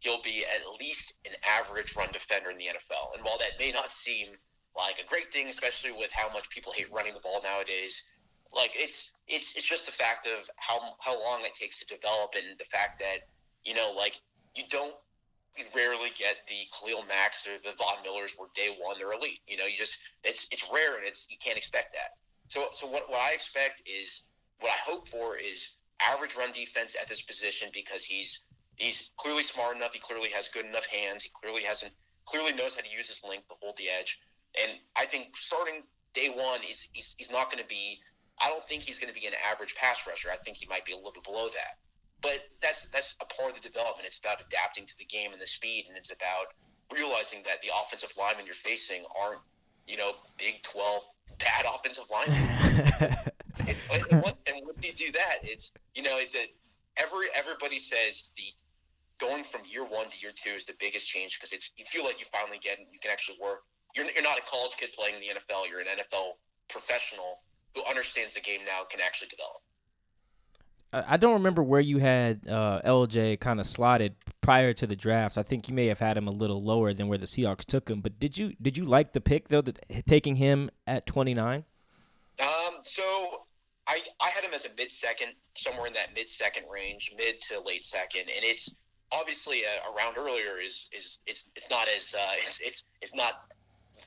he'll 0.00 0.22
be 0.22 0.44
at 0.44 0.78
least 0.80 1.14
an 1.24 1.32
average 1.58 1.96
run 1.96 2.08
defender 2.12 2.50
in 2.50 2.58
the 2.58 2.64
NFL. 2.64 3.14
And 3.16 3.24
while 3.24 3.38
that 3.38 3.58
may 3.58 3.72
not 3.72 3.90
seem 3.90 4.28
like 4.76 4.96
a 5.02 5.08
great 5.08 5.32
thing, 5.32 5.48
especially 5.48 5.92
with 5.92 6.10
how 6.12 6.30
much 6.32 6.50
people 6.50 6.72
hate 6.72 6.92
running 6.92 7.14
the 7.14 7.20
ball 7.20 7.40
nowadays, 7.42 8.04
like 8.54 8.72
it's 8.74 9.10
it's 9.26 9.56
it's 9.56 9.66
just 9.66 9.86
the 9.86 9.92
fact 9.92 10.26
of 10.26 10.48
how 10.56 10.78
how 11.00 11.18
long 11.22 11.40
it 11.44 11.54
takes 11.54 11.80
to 11.80 11.86
develop 11.86 12.34
and 12.36 12.58
the 12.58 12.64
fact 12.66 13.00
that 13.00 13.28
you 13.64 13.74
know 13.74 13.92
like 13.96 14.14
you 14.54 14.64
don't 14.70 14.94
you 15.58 15.64
rarely 15.74 16.10
get 16.16 16.36
the 16.48 16.66
Khalil 16.72 17.04
Macks 17.08 17.46
or 17.46 17.58
the 17.64 17.76
Von 17.76 18.02
Millers 18.02 18.34
where 18.36 18.48
day 18.54 18.76
one 18.80 18.96
they're 18.98 19.12
elite. 19.12 19.40
You 19.46 19.56
know, 19.56 19.64
you 19.64 19.76
just 19.76 19.98
it's 20.24 20.48
it's 20.50 20.66
rare 20.72 20.96
and 20.96 21.06
it's 21.06 21.26
you 21.30 21.36
can't 21.42 21.58
expect 21.58 21.92
that. 21.92 22.16
So 22.48 22.68
so 22.72 22.86
what 22.86 23.08
what 23.10 23.20
I 23.20 23.32
expect 23.32 23.82
is 23.86 24.22
what 24.60 24.70
I 24.70 24.90
hope 24.90 25.08
for 25.08 25.36
is 25.36 25.72
average 26.00 26.36
run 26.36 26.52
defense 26.52 26.96
at 27.00 27.08
this 27.08 27.22
position 27.22 27.70
because 27.72 28.04
he's 28.04 28.42
he's 28.76 29.10
clearly 29.16 29.42
smart 29.42 29.76
enough. 29.76 29.92
He 29.92 29.98
clearly 29.98 30.30
has 30.30 30.48
good 30.48 30.66
enough 30.66 30.86
hands. 30.86 31.24
He 31.24 31.30
clearly 31.30 31.62
hasn't 31.62 31.92
clearly 32.26 32.52
knows 32.52 32.74
how 32.74 32.82
to 32.82 32.90
use 32.90 33.08
his 33.08 33.22
length 33.28 33.48
to 33.48 33.54
hold 33.60 33.76
the 33.76 33.88
edge. 33.88 34.20
And 34.60 34.72
I 34.96 35.06
think 35.06 35.36
starting 35.36 35.82
day 36.12 36.28
one, 36.28 36.60
he's 36.60 36.88
he's, 36.92 37.14
he's 37.18 37.30
not 37.30 37.50
going 37.50 37.62
to 37.62 37.68
be. 37.68 38.00
I 38.40 38.48
don't 38.48 38.66
think 38.68 38.82
he's 38.82 38.98
going 38.98 39.12
to 39.12 39.18
be 39.18 39.26
an 39.26 39.32
average 39.50 39.74
pass 39.76 40.06
rusher. 40.06 40.28
I 40.30 40.36
think 40.36 40.58
he 40.58 40.66
might 40.66 40.84
be 40.84 40.92
a 40.92 40.96
little 40.96 41.12
bit 41.12 41.24
below 41.24 41.48
that. 41.48 41.78
But 42.26 42.42
that's 42.60 42.88
that's 42.90 43.14
a 43.22 43.24
part 43.24 43.50
of 43.50 43.54
the 43.54 43.62
development. 43.62 44.02
It's 44.04 44.18
about 44.18 44.42
adapting 44.42 44.84
to 44.84 44.98
the 44.98 45.04
game 45.04 45.30
and 45.30 45.40
the 45.40 45.46
speed, 45.46 45.86
and 45.86 45.96
it's 45.96 46.10
about 46.10 46.58
realizing 46.92 47.44
that 47.46 47.62
the 47.62 47.70
offensive 47.70 48.10
linemen 48.18 48.46
you're 48.46 48.58
facing 48.58 49.04
aren't, 49.14 49.38
you 49.86 49.96
know, 49.96 50.10
Big 50.36 50.60
Twelve 50.64 51.06
bad 51.38 51.64
offensive 51.72 52.10
linemen. 52.10 52.42
and, 53.62 53.76
and, 54.10 54.22
when, 54.26 54.34
and 54.50 54.66
when 54.66 54.74
you 54.82 54.92
do 54.92 55.12
that, 55.12 55.38
it's 55.44 55.70
you 55.94 56.02
know 56.02 56.18
that 56.18 56.48
every 56.96 57.28
everybody 57.32 57.78
says 57.78 58.30
the 58.36 58.50
going 59.20 59.44
from 59.44 59.60
year 59.64 59.84
one 59.84 60.10
to 60.10 60.18
year 60.18 60.32
two 60.34 60.50
is 60.50 60.64
the 60.64 60.74
biggest 60.80 61.06
change 61.06 61.38
because 61.38 61.52
it's 61.52 61.70
you 61.76 61.84
feel 61.86 62.02
like 62.02 62.18
you 62.18 62.26
finally 62.32 62.58
get 62.58 62.80
you 62.90 62.98
can 62.98 63.12
actually 63.12 63.38
work. 63.40 63.62
You're 63.94 64.06
you're 64.10 64.26
not 64.26 64.36
a 64.36 64.42
college 64.50 64.74
kid 64.76 64.90
playing 64.98 65.14
in 65.14 65.20
the 65.20 65.30
NFL. 65.38 65.70
You're 65.70 65.78
an 65.78 65.86
NFL 65.86 66.42
professional 66.68 67.38
who 67.76 67.84
understands 67.84 68.34
the 68.34 68.40
game 68.40 68.66
now 68.66 68.82
can 68.90 69.00
actually 69.00 69.28
develop. 69.28 69.62
I 71.06 71.16
don't 71.16 71.34
remember 71.34 71.62
where 71.62 71.80
you 71.80 71.98
had 71.98 72.48
uh, 72.48 72.80
LJ 72.84 73.40
kind 73.40 73.60
of 73.60 73.66
slotted 73.66 74.14
prior 74.40 74.72
to 74.74 74.86
the 74.86 74.96
drafts. 74.96 75.36
I 75.36 75.42
think 75.42 75.68
you 75.68 75.74
may 75.74 75.86
have 75.86 75.98
had 75.98 76.16
him 76.16 76.28
a 76.28 76.30
little 76.30 76.62
lower 76.62 76.92
than 76.92 77.08
where 77.08 77.18
the 77.18 77.26
Seahawks 77.26 77.64
took 77.64 77.90
him. 77.90 78.00
But 78.00 78.18
did 78.18 78.38
you 78.38 78.54
did 78.60 78.76
you 78.76 78.84
like 78.84 79.12
the 79.12 79.20
pick 79.20 79.48
though, 79.48 79.62
that, 79.62 80.06
taking 80.06 80.36
him 80.36 80.70
at 80.86 81.06
twenty 81.06 81.34
nine? 81.34 81.64
Um, 82.40 82.76
so 82.82 83.42
I 83.86 84.00
I 84.20 84.28
had 84.28 84.44
him 84.44 84.54
as 84.54 84.64
a 84.64 84.70
mid 84.76 84.90
second, 84.90 85.32
somewhere 85.56 85.86
in 85.86 85.92
that 85.94 86.14
mid 86.14 86.30
second 86.30 86.64
range, 86.70 87.12
mid 87.16 87.40
to 87.42 87.60
late 87.60 87.84
second, 87.84 88.22
and 88.22 88.44
it's 88.44 88.74
obviously 89.12 89.62
uh, 89.64 89.92
around 89.92 90.16
earlier 90.16 90.58
is 90.58 90.88
is 90.92 91.18
it's 91.26 91.46
it's 91.56 91.70
not 91.70 91.88
as 91.94 92.14
uh, 92.14 92.32
it's, 92.36 92.60
it's 92.60 92.84
it's 93.02 93.14
not 93.14 93.46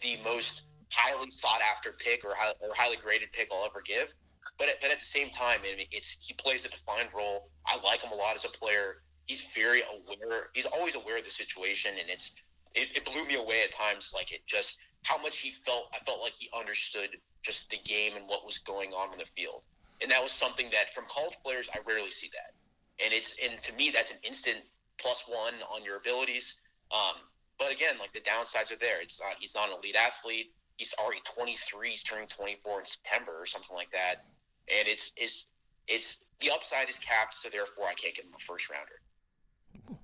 the 0.02 0.18
most 0.24 0.64
highly 0.92 1.30
sought 1.30 1.62
after 1.62 1.92
pick 1.92 2.26
or, 2.26 2.34
high, 2.36 2.54
or 2.62 2.70
highly 2.76 2.98
graded 2.98 3.32
pick 3.32 3.50
I'll 3.52 3.66
ever 3.66 3.82
give. 3.86 4.14
But 4.60 4.68
at, 4.68 4.82
but 4.82 4.92
at 4.92 5.00
the 5.00 5.06
same 5.06 5.30
time, 5.30 5.60
I 5.62 5.78
mean, 5.78 5.88
it's 5.92 6.18
he 6.20 6.34
plays 6.34 6.66
a 6.66 6.70
defined 6.70 7.10
role. 7.16 7.50
I 7.66 7.80
like 7.82 8.02
him 8.02 8.12
a 8.12 8.16
lot 8.16 8.36
as 8.36 8.44
a 8.44 8.50
player. 8.50 8.98
He's 9.26 9.48
very 9.56 9.82
aware. 9.82 10.50
He's 10.54 10.66
always 10.66 10.96
aware 10.96 11.18
of 11.18 11.24
the 11.24 11.32
situation, 11.32 11.92
and 11.98 12.10
it's 12.10 12.34
it, 12.76 12.90
it 12.94 13.06
blew 13.06 13.26
me 13.26 13.36
away 13.36 13.64
at 13.64 13.74
times. 13.74 14.12
Like 14.14 14.34
it 14.34 14.46
just 14.46 14.78
how 15.04 15.20
much 15.20 15.38
he 15.38 15.52
felt. 15.66 15.86
I 15.94 16.04
felt 16.04 16.22
like 16.22 16.34
he 16.34 16.50
understood 16.58 17.10
just 17.42 17.70
the 17.70 17.78
game 17.86 18.18
and 18.18 18.28
what 18.28 18.46
was 18.46 18.58
going 18.58 18.92
on 18.92 19.14
in 19.14 19.20
the 19.20 19.26
field, 19.26 19.64
and 20.02 20.12
that 20.12 20.22
was 20.22 20.34
something 20.34 20.70
that 20.74 20.94
from 20.94 21.06
college 21.10 21.38
players 21.42 21.70
I 21.74 21.80
rarely 21.88 22.12
see 22.12 22.30
that. 22.34 22.54
And 23.04 23.14
it's 23.14 23.38
and 23.42 23.64
to 23.64 23.74
me 23.74 23.92
that's 23.92 24.12
an 24.12 24.18
instant 24.24 24.58
plus 24.98 25.24
one 25.26 25.54
on 25.74 25.86
your 25.86 25.96
abilities. 25.96 26.56
Um, 26.92 27.16
but 27.58 27.72
again, 27.72 27.96
like 27.98 28.12
the 28.12 28.20
downsides 28.20 28.74
are 28.74 28.80
there. 28.80 29.00
It's 29.02 29.22
not 29.22 29.38
he's 29.40 29.56
not 29.56 29.70
an 29.70 29.76
elite 29.82 29.96
athlete. 29.96 30.52
He's 30.76 30.94
already 31.00 31.22
23. 31.34 31.90
He's 31.92 32.04
turning 32.04 32.28
24 32.28 32.82
in 32.82 32.86
September 32.86 33.34
or 33.40 33.46
something 33.46 33.76
like 33.76 33.92
that 33.92 34.26
and 34.78 34.88
it's 34.88 35.12
is 35.18 35.46
it's 35.88 36.18
the 36.40 36.52
upside 36.52 36.90
is 36.90 37.00
capped, 37.00 37.34
so 37.34 37.50
therefore 37.50 37.86
I 37.86 37.94
can't 37.94 38.16
give 38.16 38.26
him 38.26 38.34
a 38.36 38.44
first 38.44 38.70
rounder. 38.70 39.02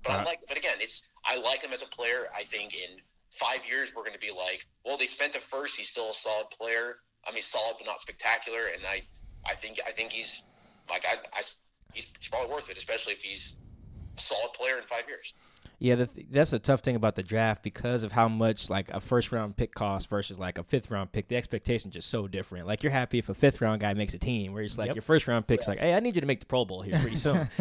But 0.02 0.12
I 0.12 0.24
like, 0.24 0.40
but 0.48 0.56
again, 0.56 0.76
it's 0.80 1.02
I 1.24 1.38
like 1.38 1.62
him 1.62 1.72
as 1.72 1.82
a 1.82 1.86
player. 1.86 2.28
I 2.36 2.44
think 2.44 2.74
in 2.74 2.98
five 3.30 3.60
years 3.68 3.92
we're 3.94 4.02
going 4.02 4.14
to 4.14 4.20
be 4.20 4.32
like, 4.32 4.66
well, 4.84 4.96
they 4.96 5.06
spent 5.06 5.34
a 5.34 5.40
first. 5.40 5.76
He's 5.76 5.88
still 5.88 6.10
a 6.10 6.14
solid 6.14 6.48
player. 6.50 6.96
I 7.26 7.32
mean, 7.32 7.42
solid 7.42 7.76
but 7.78 7.86
not 7.86 8.00
spectacular. 8.00 8.66
And 8.74 8.82
I, 8.88 9.02
I 9.46 9.54
think 9.54 9.78
I 9.86 9.92
think 9.92 10.12
he's 10.12 10.42
like 10.90 11.04
I, 11.06 11.16
I 11.32 11.42
he's 11.92 12.10
probably 12.30 12.52
worth 12.54 12.70
it, 12.70 12.76
especially 12.76 13.14
if 13.14 13.20
he's 13.20 13.56
a 14.16 14.20
solid 14.20 14.52
player 14.52 14.78
in 14.78 14.84
five 14.84 15.04
years. 15.08 15.34
Yeah, 15.78 15.96
th- 15.96 16.26
that's 16.30 16.50
the 16.50 16.58
tough 16.58 16.80
thing 16.80 16.96
about 16.96 17.14
the 17.14 17.22
draft 17.22 17.62
because 17.62 18.02
of 18.02 18.12
how 18.12 18.28
much 18.28 18.70
like 18.70 18.90
a 18.90 19.00
first 19.00 19.32
round 19.32 19.56
pick 19.56 19.74
costs 19.74 20.06
versus 20.08 20.38
like 20.38 20.58
a 20.58 20.62
fifth 20.62 20.90
round 20.90 21.12
pick. 21.12 21.28
The 21.28 21.36
expectation 21.36 21.90
just 21.90 22.08
so 22.08 22.26
different. 22.28 22.66
Like 22.66 22.82
you're 22.82 22.92
happy 22.92 23.18
if 23.18 23.28
a 23.28 23.34
fifth 23.34 23.60
round 23.60 23.80
guy 23.80 23.94
makes 23.94 24.14
a 24.14 24.18
team, 24.18 24.52
where 24.52 24.62
it's 24.62 24.78
like 24.78 24.88
yep. 24.88 24.96
your 24.96 25.02
first 25.02 25.28
round 25.28 25.46
pick's 25.46 25.66
yeah. 25.66 25.70
like, 25.72 25.78
hey, 25.80 25.94
I 25.94 26.00
need 26.00 26.14
you 26.14 26.20
to 26.20 26.26
make 26.26 26.40
the 26.40 26.46
Pro 26.46 26.64
Bowl 26.64 26.82
here 26.82 26.98
pretty 26.98 27.16
soon. 27.16 27.36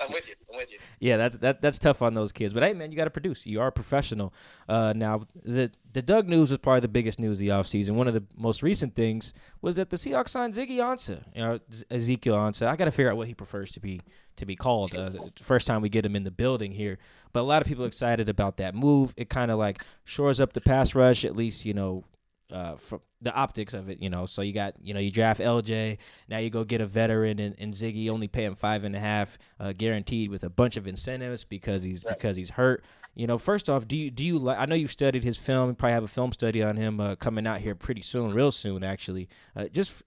I'm 0.00 0.12
with 0.12 0.28
you. 0.28 0.34
With 0.60 0.72
you. 0.72 0.78
Yeah, 0.98 1.16
that's 1.16 1.36
that 1.38 1.62
that's 1.62 1.78
tough 1.78 2.02
on 2.02 2.14
those 2.14 2.32
kids. 2.32 2.52
But 2.52 2.62
hey, 2.62 2.72
man, 2.72 2.90
you 2.90 2.96
got 2.96 3.04
to 3.04 3.10
produce. 3.10 3.46
You 3.46 3.60
are 3.60 3.68
a 3.68 3.72
professional. 3.72 4.34
Uh, 4.68 4.92
now, 4.94 5.22
the 5.42 5.70
the 5.92 6.02
Doug 6.02 6.28
news 6.28 6.50
was 6.50 6.58
probably 6.58 6.80
the 6.80 6.88
biggest 6.88 7.18
news 7.18 7.40
of 7.40 7.46
the 7.46 7.48
offseason. 7.48 7.92
One 7.92 8.06
of 8.08 8.14
the 8.14 8.24
most 8.36 8.62
recent 8.62 8.94
things 8.94 9.32
was 9.62 9.76
that 9.76 9.90
the 9.90 9.96
Seahawks 9.96 10.28
signed 10.28 10.54
Ziggy 10.54 10.76
Ansah, 10.76 11.22
you 11.34 11.42
know, 11.42 11.58
Ezekiel 11.90 12.36
Ansah. 12.36 12.66
I 12.66 12.76
got 12.76 12.84
to 12.84 12.90
figure 12.90 13.10
out 13.10 13.16
what 13.16 13.28
he 13.28 13.34
prefers 13.34 13.72
to 13.72 13.80
be 13.80 14.00
to 14.36 14.46
be 14.46 14.56
called. 14.56 14.94
Uh, 14.94 15.10
first 15.40 15.66
time 15.66 15.82
we 15.82 15.88
get 15.88 16.04
him 16.04 16.14
in 16.14 16.24
the 16.24 16.30
building 16.30 16.72
here, 16.72 16.98
but 17.32 17.40
a 17.40 17.42
lot 17.42 17.62
of 17.62 17.68
people 17.68 17.84
excited 17.84 18.28
about 18.28 18.58
that 18.58 18.74
move. 18.74 19.14
It 19.16 19.28
kind 19.30 19.50
of 19.50 19.58
like 19.58 19.84
shores 20.04 20.40
up 20.40 20.52
the 20.52 20.60
pass 20.60 20.94
rush, 20.94 21.24
at 21.24 21.36
least 21.36 21.64
you 21.64 21.74
know 21.74 22.04
uh, 22.52 22.76
from 22.76 23.00
the 23.20 23.32
optics 23.34 23.74
of 23.74 23.88
it, 23.88 24.00
you 24.00 24.10
know. 24.10 24.26
So 24.26 24.42
you 24.42 24.52
got, 24.52 24.76
you 24.82 24.94
know, 24.94 25.00
you 25.00 25.10
draft 25.10 25.40
LJ. 25.40 25.98
Now 26.28 26.38
you 26.38 26.50
go 26.50 26.64
get 26.64 26.80
a 26.80 26.86
veteran 26.86 27.38
and, 27.38 27.54
and 27.58 27.74
Ziggy 27.74 28.08
only 28.10 28.28
pay 28.28 28.44
him 28.44 28.54
five 28.54 28.84
and 28.84 28.94
a 28.94 29.00
half 29.00 29.38
uh, 29.58 29.72
guaranteed 29.76 30.30
with 30.30 30.44
a 30.44 30.50
bunch 30.50 30.76
of 30.76 30.86
incentives 30.86 31.44
because 31.44 31.82
he's 31.82 32.04
right. 32.04 32.16
because 32.16 32.36
he's 32.36 32.50
hurt. 32.50 32.84
You 33.14 33.26
know, 33.26 33.38
first 33.38 33.68
off, 33.68 33.88
do 33.88 33.96
you 33.96 34.10
do 34.10 34.24
you 34.24 34.38
like? 34.38 34.58
I 34.58 34.66
know 34.66 34.74
you've 34.74 34.92
studied 34.92 35.24
his 35.24 35.36
film. 35.36 35.70
You 35.70 35.74
probably 35.74 35.94
have 35.94 36.04
a 36.04 36.08
film 36.08 36.32
study 36.32 36.62
on 36.62 36.76
him 36.76 37.00
uh, 37.00 37.16
coming 37.16 37.46
out 37.46 37.58
here 37.58 37.74
pretty 37.74 38.02
soon, 38.02 38.32
real 38.32 38.52
soon, 38.52 38.84
actually. 38.84 39.28
Uh, 39.56 39.66
just 39.66 40.02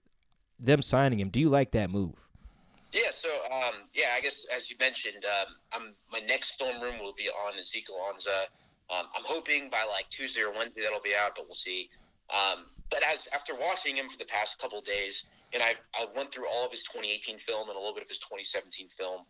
them 0.58 0.82
signing 0.82 1.20
him. 1.20 1.28
Do 1.28 1.40
you 1.40 1.48
like 1.48 1.72
that 1.72 1.90
move? 1.90 2.14
Yeah, 2.92 3.10
so 3.10 3.28
um, 3.50 3.74
yeah, 3.92 4.14
I 4.16 4.20
guess 4.20 4.46
as 4.54 4.70
you 4.70 4.76
mentioned, 4.78 5.24
um, 5.24 5.54
I'm, 5.72 5.94
my 6.12 6.20
next 6.20 6.52
film 6.52 6.80
room 6.80 7.00
will 7.00 7.12
be 7.12 7.28
on 7.28 7.58
Ezekiel 7.58 7.96
Ansah. 8.08 8.44
Um, 8.88 9.06
I'm 9.16 9.24
hoping 9.24 9.68
by 9.68 9.84
like 9.90 10.08
Tuesday 10.10 10.42
or 10.42 10.52
Wednesday 10.52 10.82
that'll 10.82 11.00
be 11.00 11.14
out, 11.20 11.32
but 11.34 11.46
we'll 11.46 11.54
see. 11.54 11.90
Um, 12.30 12.66
but 12.90 13.02
as 13.12 13.28
after 13.34 13.54
watching 13.54 13.96
him 13.96 14.08
for 14.08 14.18
the 14.18 14.24
past 14.26 14.58
couple 14.58 14.80
days, 14.80 15.26
and 15.52 15.62
I 15.62 15.74
I 15.94 16.06
went 16.16 16.32
through 16.32 16.48
all 16.48 16.64
of 16.64 16.70
his 16.70 16.82
2018 16.84 17.38
film 17.38 17.68
and 17.68 17.76
a 17.76 17.78
little 17.78 17.94
bit 17.94 18.02
of 18.02 18.08
his 18.08 18.18
2017 18.18 18.88
film. 18.88 19.22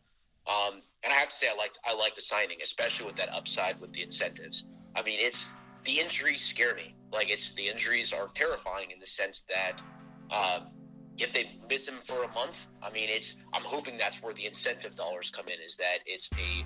Um, 0.47 0.83
and 1.03 1.13
I 1.13 1.17
have 1.17 1.31
to 1.31 1.35
say, 1.35 1.49
I 1.51 1.55
like 1.55 1.73
I 1.85 1.95
like 1.95 2.15
the 2.15 2.21
signing, 2.21 2.59
especially 2.63 3.07
with 3.07 3.17
that 3.17 3.33
upside 3.33 3.81
with 3.81 3.93
the 3.93 4.03
incentives. 4.03 4.67
I 4.95 5.03
mean, 5.03 5.19
it's 5.21 5.47
the 5.85 6.01
injuries 6.01 6.43
scare 6.43 6.75
me. 6.75 6.95
Like 7.13 7.31
it's 7.31 7.53
the 7.53 7.69
injuries 7.69 8.13
are 8.13 8.29
terrifying 8.35 8.91
in 8.91 9.01
the 9.01 9.07
sense 9.07 9.45
that 9.49 9.81
um, 10.31 10.69
if 11.19 11.33
they 11.33 11.59
miss 11.69 11.89
him 11.89 11.97
for 12.05 12.25
a 12.25 12.29
month, 12.29 12.67
I 12.83 12.91
mean, 12.91 13.09
it's 13.09 13.37
I'm 13.53 13.63
hoping 13.63 13.97
that's 13.97 14.23
where 14.23 14.35
the 14.35 14.47
incentive 14.47 14.97
dollars 14.97 15.31
come 15.31 15.47
in. 15.47 15.61
Is 15.65 15.77
that 15.77 15.99
it's 16.07 16.31
a 16.35 16.65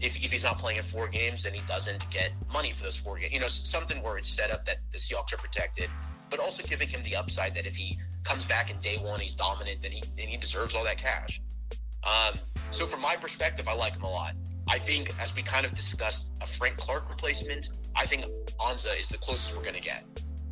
if, 0.00 0.16
if 0.16 0.32
he's 0.32 0.44
not 0.44 0.58
playing 0.58 0.78
in 0.78 0.84
four 0.84 1.08
games, 1.08 1.44
then 1.44 1.54
he 1.54 1.60
doesn't 1.66 2.08
get 2.10 2.32
money 2.52 2.72
for 2.72 2.84
those 2.84 2.96
four 2.96 3.18
games. 3.18 3.32
You 3.32 3.40
know, 3.40 3.48
something 3.48 4.02
where 4.02 4.18
it's 4.18 4.28
set 4.28 4.50
up 4.50 4.64
that 4.66 4.78
the 4.92 4.98
Seahawks 4.98 5.32
are 5.32 5.38
protected, 5.38 5.88
but 6.30 6.38
also 6.38 6.62
giving 6.62 6.88
him 6.88 7.02
the 7.04 7.16
upside 7.16 7.54
that 7.54 7.66
if 7.66 7.74
he 7.74 7.98
comes 8.24 8.44
back 8.44 8.70
in 8.70 8.78
day 8.80 8.98
one, 8.98 9.20
he's 9.20 9.34
dominant, 9.34 9.80
then 9.80 9.92
he 9.92 10.02
then 10.16 10.28
he 10.28 10.36
deserves 10.36 10.74
all 10.74 10.84
that 10.84 10.98
cash. 10.98 11.40
Um, 12.04 12.38
so 12.70 12.86
from 12.86 13.00
my 13.00 13.16
perspective, 13.16 13.68
I 13.68 13.74
like 13.74 13.96
him 13.96 14.02
a 14.02 14.10
lot. 14.10 14.34
I 14.68 14.78
think, 14.78 15.14
as 15.20 15.34
we 15.34 15.42
kind 15.42 15.64
of 15.64 15.74
discussed, 15.74 16.26
a 16.40 16.46
Frank 16.46 16.76
Clark 16.76 17.08
replacement. 17.08 17.70
I 17.94 18.06
think 18.06 18.26
Ansah 18.60 18.98
is 18.98 19.08
the 19.08 19.18
closest 19.18 19.56
we're 19.56 19.62
going 19.62 19.74
to 19.74 19.80
get, 19.80 20.04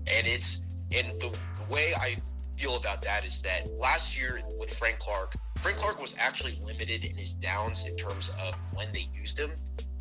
and 0.07 0.26
it's 0.26 0.61
and 0.92 1.12
the, 1.14 1.30
the 1.30 1.72
way 1.72 1.92
I 1.94 2.16
feel 2.56 2.76
about 2.76 3.02
that 3.02 3.26
is 3.26 3.42
that 3.42 3.66
last 3.78 4.18
year 4.18 4.40
with 4.58 4.72
Frank 4.78 4.98
Clark, 4.98 5.34
Frank 5.60 5.78
Clark 5.78 6.00
was 6.00 6.14
actually 6.18 6.58
limited 6.62 7.04
in 7.04 7.16
his 7.16 7.32
downs 7.32 7.86
in 7.86 7.96
terms 7.96 8.30
of 8.40 8.54
when 8.74 8.92
they 8.92 9.08
used 9.14 9.38
him. 9.38 9.52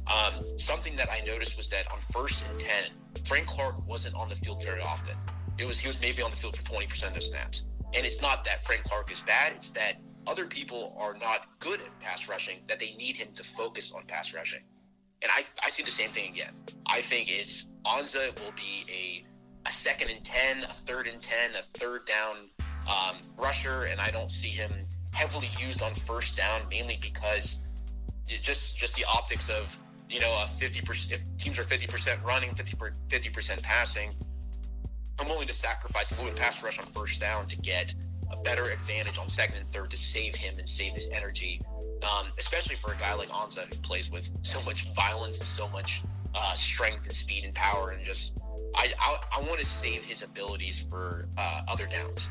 Um, 0.08 0.34
something 0.58 0.96
that 0.98 1.10
I 1.12 1.22
noticed 1.22 1.56
was 1.58 1.70
that 1.70 1.92
on 1.92 2.00
first 2.12 2.44
and 2.50 2.60
ten, 2.60 2.84
Frank 3.26 3.48
Clark 3.48 3.88
wasn't 3.88 4.16
on 4.16 4.30
the 4.30 4.36
field 4.36 4.64
very 4.64 4.82
often. 4.82 5.16
It 5.58 5.66
was 5.66 5.80
he 5.80 5.88
was 5.88 6.00
maybe 6.02 6.22
on 6.22 6.32
the 6.32 6.38
field 6.38 6.58
for 6.58 6.64
twenty 6.64 6.88
percent 6.88 7.16
of 7.16 7.16
the 7.16 7.22
snaps. 7.22 7.64
And 7.94 8.06
it's 8.06 8.22
not 8.22 8.44
that 8.46 8.66
Frank 8.66 8.84
Clark 8.84 9.12
is 9.12 9.22
bad; 9.22 9.54
it's 9.56 9.72
that 9.72 9.94
other 10.28 10.46
people 10.46 10.96
are 10.98 11.14
not 11.14 11.48
good 11.60 11.80
at 11.80 12.00
pass 12.00 12.28
rushing, 12.28 12.60
that 12.68 12.80
they 12.80 12.94
need 12.96 13.16
him 13.16 13.30
to 13.36 13.44
focus 13.44 13.94
on 13.96 14.04
pass 14.08 14.34
rushing. 14.34 14.62
And 15.22 15.32
I, 15.34 15.46
I 15.64 15.70
see 15.70 15.84
the 15.84 15.92
same 15.92 16.12
thing 16.12 16.32
again. 16.34 16.54
I 16.86 17.02
think 17.02 17.30
it's 17.30 17.68
Ansah 17.86 18.38
will 18.44 18.52
be 18.52 18.86
a 18.90 19.26
a 19.66 19.72
second 19.72 20.10
and 20.10 20.24
10, 20.24 20.64
a 20.64 20.74
third 20.86 21.08
and 21.08 21.22
10, 21.22 21.52
a 21.52 21.64
third 21.78 22.06
down 22.06 22.50
um, 22.88 23.18
rusher, 23.38 23.84
and 23.84 24.00
I 24.02 24.12
don't 24.12 24.30
see 24.30 24.50
him 24.50 24.72
heavily 25.14 25.50
used 25.60 25.82
on 25.82 25.96
first 25.96 26.36
down, 26.36 26.62
mainly 26.70 26.98
because 27.02 27.60
just 28.28 28.78
just 28.78 28.96
the 28.96 29.06
optics 29.06 29.50
of 29.50 29.82
you 30.10 30.20
know 30.20 30.32
a 30.32 30.50
50% 30.60 31.12
if 31.12 31.38
teams 31.38 31.60
are 31.60 31.64
50% 31.64 32.24
running, 32.24 32.54
50 32.56 32.76
50% 32.76 33.62
passing. 33.62 34.12
I'm 35.20 35.28
willing 35.28 35.48
to 35.48 35.54
sacrifice 35.54 36.12
a 36.12 36.22
little 36.22 36.38
pass 36.38 36.64
rush 36.64 36.80
on 36.80 36.86
first 36.88 37.22
down 37.22 37.48
to 37.48 37.56
get 37.58 37.94
a 38.32 38.38
better 38.38 38.72
advantage 38.72 39.20
on 39.20 39.30
second 39.30 39.58
and 39.58 39.70
third 39.70 39.92
to 39.92 39.98
save 39.98 40.36
him 40.36 40.56
and 40.58 40.68
save 40.68 40.94
his 40.94 41.08
energy, 41.12 41.62
um, 42.02 42.28
especially 42.40 42.76
for 42.78 42.94
a 42.94 42.98
guy 42.98 43.14
like 43.14 43.30
Ansah 43.30 43.72
who 43.72 43.80
plays 43.82 44.12
with 44.12 44.28
so 44.42 44.62
much 44.64 44.92
violence 44.94 45.38
and 45.38 45.48
so 45.48 45.70
much 45.70 46.02
uh, 46.36 46.54
strength 46.54 47.06
and 47.06 47.16
speed 47.16 47.44
and 47.44 47.54
power, 47.54 47.92
and 47.92 48.04
just 48.04 48.42
I 48.76 48.94
I, 49.00 49.20
I 49.38 49.42
want 49.42 49.60
to 49.60 49.66
save 49.66 50.04
his 50.04 50.24
abilities 50.24 50.86
for 50.90 51.28
uh, 51.38 51.62
other 51.68 51.88
downs. 51.88 52.30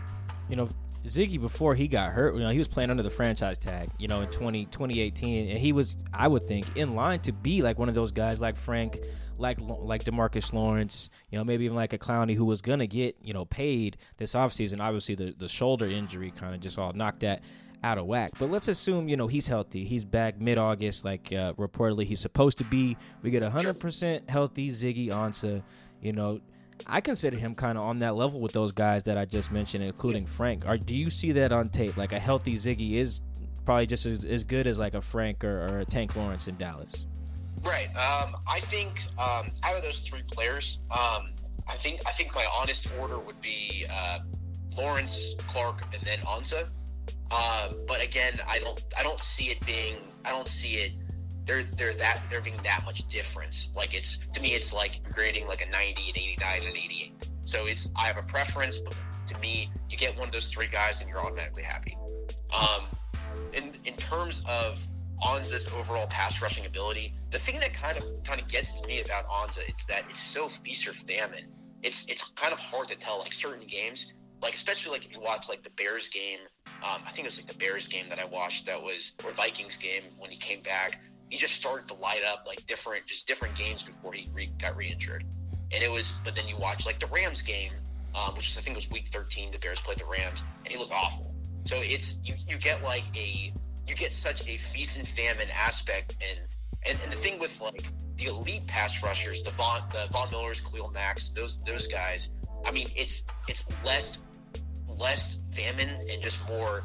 You 0.49 0.57
know, 0.57 0.69
Ziggy 1.07 1.41
before 1.41 1.75
he 1.75 1.89
got 1.89 2.13
hurt, 2.13 2.35
you 2.35 2.41
know, 2.41 2.51
he 2.51 2.59
was 2.59 2.69
playing 2.69 2.91
under 2.91 3.03
the 3.03 3.11
franchise 3.11 3.59
tag, 3.59 3.89
you 3.99 4.07
know, 4.07 4.21
in 4.21 4.29
20, 4.29 4.67
2018, 4.67 5.51
and 5.51 5.59
he 5.59 5.73
was, 5.73 5.97
I 6.13 6.29
would 6.29 6.45
think, 6.45 6.77
in 6.77 6.95
line 6.95 7.21
to 7.21 7.33
be 7.33 7.63
like 7.63 7.79
one 7.79 7.89
of 7.89 7.95
those 7.95 8.13
guys 8.13 8.41
like 8.41 8.57
Frank, 8.57 9.01
like 9.39 9.59
like 9.61 10.05
Demarcus 10.05 10.53
Lawrence, 10.53 11.11
you 11.31 11.39
know, 11.39 11.45
maybe 11.45 11.65
even 11.65 11.77
like 11.77 11.93
a 11.93 11.99
Clowney 11.99 12.35
who 12.35 12.45
was 12.45 12.63
gonna 12.63 12.87
get, 12.87 13.17
you 13.23 13.33
know, 13.33 13.45
paid 13.45 13.97
this 14.17 14.35
offseason. 14.35 14.81
Obviously, 14.81 15.15
the 15.15 15.35
the 15.37 15.49
shoulder 15.49 15.87
injury 15.87 16.31
kind 16.31 16.55
of 16.55 16.61
just 16.61 16.79
all 16.79 16.93
knocked 16.93 17.21
that 17.21 17.43
out 17.83 17.99
of 17.99 18.07
whack. 18.07 18.33
But 18.39 18.51
let's 18.51 18.69
assume, 18.69 19.09
you 19.09 19.17
know, 19.17 19.27
he's 19.27 19.47
healthy. 19.47 19.85
He's 19.85 20.05
back 20.05 20.41
mid 20.41 20.59
August, 20.59 21.05
like 21.05 21.33
uh, 21.33 21.53
reportedly 21.55 22.05
he's 22.05 22.21
supposed 22.21 22.59
to 22.59 22.65
be. 22.65 22.97
We 23.23 23.31
get 23.31 23.43
100% 23.43 24.29
healthy 24.29 24.71
Ziggy 24.71 25.09
Ansah. 25.09 25.63
You 26.01 26.13
know, 26.13 26.41
I 26.87 27.01
consider 27.01 27.37
him 27.37 27.55
kind 27.55 27.79
of 27.79 27.85
on 27.85 27.99
that 28.01 28.15
level 28.15 28.41
with 28.41 28.53
those 28.53 28.73
guys 28.73 29.03
that 29.05 29.19
I 29.19 29.25
just 29.25 29.53
mentioned, 29.53 29.85
including 29.85 30.27
Frank. 30.27 30.67
Or 30.67 30.77
do 30.77 30.95
you 30.95 31.11
see 31.11 31.33
that 31.33 31.53
on 31.53 31.69
tape? 31.69 31.97
Like 31.97 32.13
a 32.13 32.19
healthy 32.19 32.55
Ziggy 32.55 32.95
is 32.95 33.21
probably 33.65 33.87
just 33.87 34.07
as, 34.07 34.25
as 34.25 34.45
good 34.45 34.67
as 34.67 34.79
like 34.79 34.95
a 34.95 35.03
Frank 35.03 35.45
or, 35.45 35.63
or 35.65 35.79
a 35.81 35.85
Tank 35.85 36.17
Lawrence 36.17 36.49
in 36.49 36.57
Dallas. 36.57 37.07
Right. 37.65 37.89
Um, 37.91 38.37
I 38.49 38.59
think 38.61 39.01
um, 39.19 39.47
out 39.63 39.77
of 39.77 39.83
those 39.83 40.01
three 40.03 40.23
players, 40.31 40.79
um, 40.91 41.27
I 41.69 41.77
think 41.77 42.01
I 42.07 42.13
think 42.13 42.35
my 42.35 42.45
honest 42.59 42.89
order 43.01 43.19
would 43.21 43.41
be 43.41 43.87
uh, 43.89 44.21
Lawrence, 44.77 45.35
Clark, 45.47 45.83
and 45.95 46.03
then 46.03 46.19
Ansah. 46.21 46.71
Uh, 47.31 47.69
but 47.87 48.03
again, 48.03 48.39
I 48.49 48.59
don't 48.59 48.83
I 48.99 49.03
don't 49.03 49.21
see 49.21 49.51
it 49.51 49.65
being 49.65 49.97
I 50.25 50.31
don't 50.31 50.49
see 50.49 50.75
it 50.75 50.93
there 51.47 51.63
there 51.63 51.95
that 51.95 52.23
there 52.31 52.41
being 52.41 52.59
that 52.63 52.83
much 52.85 53.09
difference. 53.09 53.71
Like 53.75 53.95
it's 53.95 54.19
to 54.35 54.41
me, 54.41 54.55
it's 54.55 54.73
like 54.73 55.01
grading 55.15 55.47
like 55.47 55.67
a 55.67 55.71
90, 55.71 56.11
an 56.11 56.17
89, 56.17 56.59
and 56.59 56.69
an 56.69 56.77
88. 56.77 57.29
So 57.43 57.67
it's 57.67 57.91
I 57.97 58.07
have 58.07 58.17
a 58.17 58.23
preference, 58.23 58.79
but 58.79 58.97
to 59.27 59.39
me, 59.41 59.71
you 59.89 59.97
get 59.97 60.17
one 60.19 60.29
of 60.29 60.33
those 60.33 60.53
three 60.53 60.67
guys 60.67 61.01
and 61.01 61.09
you're 61.09 61.21
automatically 61.21 61.63
happy. 61.63 61.97
Um, 62.55 62.85
in 63.53 63.73
in 63.85 63.95
terms 63.95 64.43
of 64.49 64.79
Ansah's 65.23 65.73
overall 65.73 66.07
pass 66.09 66.43
rushing 66.43 66.67
ability, 66.67 67.15
the 67.31 67.39
thing 67.39 67.59
that 67.61 67.73
kind 67.73 67.99
of 67.99 68.05
kind 68.25 68.41
of 68.41 68.49
gets 68.49 68.81
to 68.81 68.87
me 68.87 69.01
about 69.01 69.29
Ansah 69.29 69.69
is 69.69 69.87
that 69.89 70.05
it's 70.11 70.21
so 70.21 70.49
feast 70.49 70.87
or 70.89 70.93
famine. 70.93 71.47
It's 71.83 72.05
it's 72.09 72.25
kind 72.37 72.53
of 72.53 72.59
hard 72.59 72.89
to 72.89 72.97
tell. 72.97 73.21
Like 73.21 73.33
certain 73.33 73.67
games, 73.67 74.13
like 74.43 74.55
especially 74.55 74.93
like 74.93 75.07
if 75.07 75.13
you 75.13 75.21
watch 75.21 75.49
like 75.49 75.63
the 75.63 75.71
Bears 75.71 76.09
game, 76.09 76.41
um, 76.83 77.01
I 77.07 77.13
think 77.13 77.21
it 77.21 77.25
was 77.27 77.39
like 77.39 77.47
the 77.47 77.59
Bears 77.59 77.87
game 77.87 78.09
that 78.09 78.19
I 78.19 78.25
watched 78.25 78.67
that 78.67 78.83
was 78.83 79.13
or 79.25 79.31
Vikings 79.33 79.77
game 79.77 80.03
when 80.19 80.31
he 80.31 80.37
came 80.37 80.63
back 80.63 80.99
he 81.33 81.39
just 81.39 81.55
started 81.55 81.89
to 81.89 81.95
light 81.95 82.21
up 82.31 82.45
like 82.47 82.67
different, 82.67 83.07
just 83.07 83.27
different 83.27 83.57
games 83.57 83.83
before 83.83 84.13
he 84.13 84.29
re- 84.35 84.51
got 84.61 84.77
re-injured. 84.77 85.25
And 85.73 85.83
it 85.83 85.91
was, 85.91 86.13
but 86.23 86.37
then 86.37 86.47
you 86.47 86.59
watch 86.59 86.85
like 86.85 87.01
the 87.01 87.07
Rams 87.07 87.41
game, 87.41 87.73
um, 88.15 88.37
which 88.37 88.51
is, 88.51 88.59
I 88.59 88.61
think 88.61 88.77
was 88.77 88.91
week 88.91 89.09
13. 89.11 89.51
The 89.51 89.59
Bears 89.59 89.81
played 89.81 89.97
the 89.97 90.05
Rams, 90.05 90.43
and 90.59 90.69
he 90.69 90.77
looked 90.77 90.93
awful. 90.93 91.35
So 91.65 91.77
it's 91.79 92.19
you, 92.23 92.35
you 92.47 92.59
get 92.59 92.83
like 92.83 93.05
a 93.17 93.51
you 93.87 93.95
get 93.95 94.13
such 94.13 94.47
a 94.47 94.59
feast 94.59 94.99
and 94.99 95.09
famine 95.09 95.49
aspect, 95.55 96.19
and 96.21 96.39
and, 96.85 96.99
and 97.03 97.11
the 97.11 97.17
thing 97.17 97.39
with 97.39 97.59
like 97.63 97.83
the 98.19 98.27
elite 98.27 98.67
pass 98.67 99.03
rushers, 99.03 99.43
the 99.43 99.53
Von 99.53 99.81
the 99.91 100.09
Von 100.13 100.29
Millers, 100.31 100.61
Khalil 100.61 100.91
Macks, 100.91 101.31
those 101.31 101.57
those 101.65 101.87
guys. 101.87 102.29
I 102.67 102.73
mean, 102.73 102.89
it's 102.95 103.23
it's 103.49 103.65
less 103.87 104.19
less 104.99 105.39
famine 105.55 105.91
and 106.11 106.23
just 106.23 106.47
more 106.49 106.83